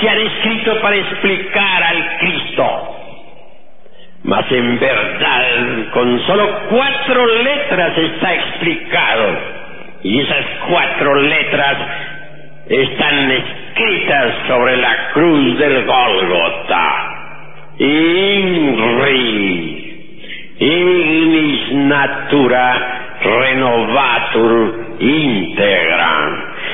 se 0.00 0.08
han 0.08 0.18
escrito 0.18 0.80
para 0.80 0.96
explicar 0.96 1.82
al 1.82 2.18
Cristo. 2.18 2.94
Mas 4.24 4.50
en 4.50 4.78
verdad, 4.78 5.90
con 5.92 6.20
solo 6.26 6.48
cuatro 6.70 7.26
letras 7.42 7.96
está 7.96 8.34
explicado. 8.34 9.38
Y 10.02 10.20
esas 10.20 10.44
cuatro 10.68 11.14
letras 11.22 11.76
están 12.68 13.30
escritas 13.30 14.34
sobre 14.46 14.76
la 14.76 15.10
cruz 15.12 15.58
del 15.58 15.84
Golgota. 15.84 17.14
INRI, 17.78 19.14
ignis 20.58 21.72
natura 21.72 22.98
renovatur 23.22 24.96
integra. 25.00 26.47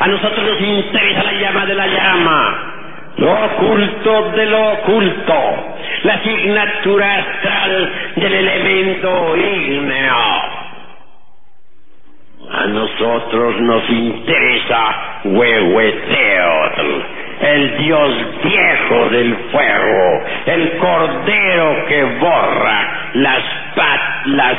A 0.00 0.06
nosotros 0.08 0.44
nos 0.44 0.60
interesa 0.60 1.22
la 1.22 1.32
llama 1.32 1.66
de 1.66 1.74
la 1.74 1.86
llama, 1.86 2.74
lo 3.16 3.32
oculto 3.32 4.30
de 4.32 4.46
lo 4.46 4.72
oculto, 4.72 5.34
la 6.02 6.14
asignatura 6.14 7.14
astral 7.14 7.92
del 8.16 8.34
elemento 8.34 9.36
ígneo. 9.36 10.64
A 12.50 12.66
nosotros 12.66 13.60
nos 13.60 13.88
interesa 13.88 15.20
Huehueteotl, 15.24 17.02
el 17.40 17.78
dios 17.78 18.12
viejo 18.42 19.08
del 19.10 19.36
fuego, 19.50 20.24
el 20.46 20.78
cordero 20.78 21.86
que 21.86 22.04
borra 22.04 23.10
las, 23.14 23.42
las 24.26 24.56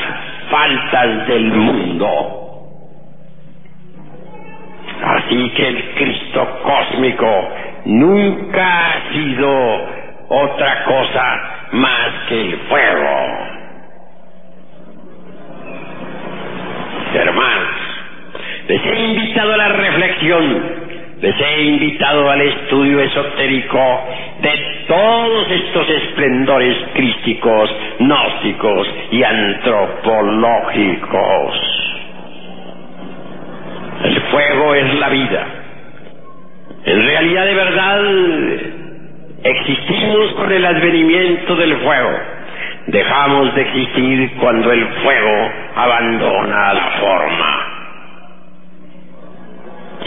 faltas 0.50 1.28
del 1.28 1.44
mundo. 1.52 2.45
Así 5.26 5.50
que 5.56 5.68
el 5.68 5.84
Cristo 5.96 6.60
cósmico 6.62 7.50
nunca 7.86 8.90
ha 8.90 9.12
sido 9.12 9.88
otra 10.30 10.84
cosa 10.84 11.24
más 11.72 12.12
que 12.30 12.42
el 12.42 12.58
fuego. 12.70 13.56
Hermanos, 17.16 17.76
les 18.68 18.86
he 18.86 19.00
invitado 19.00 19.54
a 19.54 19.58
la 19.58 19.70
reflexión, 19.70 20.64
les 21.22 21.42
he 21.42 21.62
invitado 21.64 22.30
al 22.30 22.42
estudio 22.42 23.00
esotérico 23.00 24.04
de 24.42 24.86
todos 24.88 25.50
estos 25.50 25.90
esplendores 25.90 26.78
crísticos, 26.94 27.76
gnósticos 28.00 28.88
y 29.12 29.24
antropológicos. 29.24 31.75
El 34.04 34.22
fuego 34.24 34.76
es 34.76 34.94
la 34.96 35.10
vida. 35.10 35.46
En 36.86 37.06
realidad 37.06 37.46
de 37.46 37.54
verdad 37.56 38.02
existimos 39.44 40.34
con 40.34 40.52
el 40.52 40.66
advenimiento 40.66 41.56
del 41.56 41.78
fuego. 41.78 42.12
Dejamos 42.88 43.56
de 43.56 43.62
existir 43.62 44.32
cuando 44.40 44.72
el 44.72 44.86
fuego 45.02 45.52
abandona 45.76 46.74
la 46.74 46.92
forma. 47.00 47.72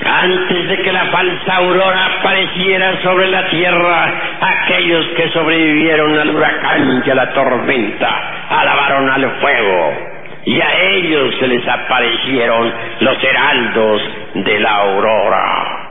Antes 0.05 0.69
de 0.69 0.77
que 0.83 0.93
la 0.93 1.07
falsa 1.07 1.57
aurora 1.57 2.07
apareciera 2.21 3.03
sobre 3.03 3.27
la 3.29 3.49
tierra, 3.49 4.13
aquellos 4.41 5.07
que 5.17 5.29
sobrevivieron 5.31 6.17
al 6.17 6.31
huracán 6.31 7.03
y 7.05 7.11
a 7.11 7.15
la 7.15 7.33
tormenta 7.33 8.09
alabaron 8.49 9.11
al 9.11 9.31
fuego 9.41 10.08
y 10.49 10.59
a 10.63 10.81
ellos 10.93 11.35
se 11.39 11.47
les 11.47 11.69
aparecieron 11.69 12.73
los 13.01 13.23
heraldos 13.23 14.03
de 14.33 14.61
la 14.61 14.77
aurora. 14.77 15.91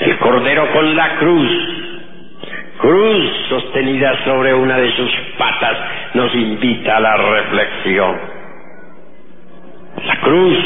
El 0.00 0.18
cordero 0.18 0.72
con 0.72 0.96
la 0.96 1.16
cruz, 1.18 1.50
cruz 2.78 3.46
sostenida 3.48 4.24
sobre 4.24 4.52
una 4.54 4.78
de 4.78 4.90
sus 4.96 5.10
patas, 5.38 5.78
nos 6.14 6.34
invita 6.34 6.96
a 6.96 7.00
la 7.00 7.16
reflexión. 7.16 8.18
La 10.04 10.16
cruz 10.16 10.58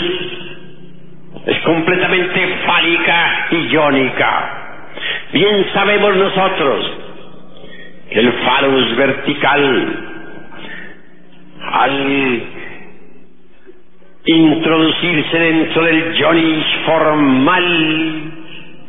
es 1.45 1.59
completamente 1.59 2.57
fálica 2.65 3.49
y 3.51 3.57
iónica. 3.67 4.79
Bien 5.35 5.67
sabemos 5.75 6.17
nosotros 6.17 6.93
que 8.11 8.19
el 8.19 8.33
falus 8.33 8.97
vertical 8.97 10.10
al 11.71 12.43
introducirse 14.25 15.39
dentro 15.39 15.85
del 15.85 16.15
Johnny 16.19 16.65
formal, 16.85 18.33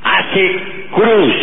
hace 0.03 0.59
cruz. 0.93 1.36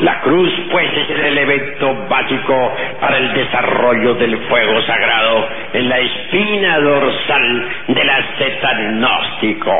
La 0.00 0.20
cruz, 0.20 0.50
pues, 0.70 0.90
es 0.92 1.10
el 1.10 1.24
elemento 1.24 2.06
básico 2.08 2.72
para 3.00 3.18
el 3.18 3.32
desarrollo 3.32 4.14
del 4.14 4.36
fuego 4.48 4.82
sagrado 4.82 5.48
en 5.72 5.88
la 5.88 5.98
espina 5.98 6.78
dorsal 6.80 7.68
del 7.88 8.10
asceta 8.10 8.74
gnóstico. 8.74 9.72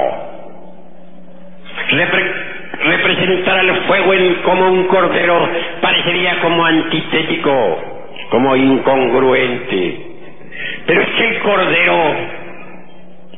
representar 2.84 3.59
al 3.59 3.76
fuego 3.86 4.14
en, 4.14 4.34
como 4.36 4.70
un 4.70 4.84
cordero 4.84 5.48
parecería 5.80 6.40
como 6.40 6.64
antitético 6.64 7.95
como 8.31 8.57
incongruente. 8.57 10.01
Pero 10.87 11.03
es 11.03 11.09
que 11.09 11.24
el 11.29 11.39
Cordero 11.41 12.14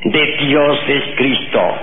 de 0.04 0.36
Dios 0.40 0.80
es 0.88 1.02
Cristo. 1.16 1.74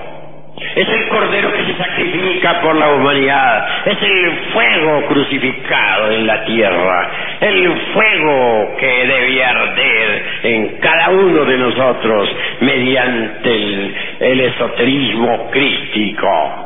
Es 0.74 0.88
el 0.88 1.08
Cordero 1.08 1.52
que 1.52 1.64
se 1.66 1.76
sacrifica 1.76 2.60
por 2.62 2.74
la 2.76 2.88
humanidad. 2.94 3.86
Es 3.86 4.02
el 4.02 4.30
fuego 4.52 5.06
crucificado 5.08 6.12
en 6.12 6.26
la 6.26 6.44
tierra. 6.44 7.10
El 7.40 7.72
fuego 7.92 8.76
que 8.78 9.06
debe 9.06 9.44
arder 9.44 10.24
en 10.44 10.78
cada 10.78 11.10
uno 11.10 11.44
de 11.44 11.58
nosotros 11.58 12.36
mediante 12.60 13.54
el, 13.54 13.94
el 14.20 14.40
esoterismo 14.40 15.50
crístico. 15.50 16.65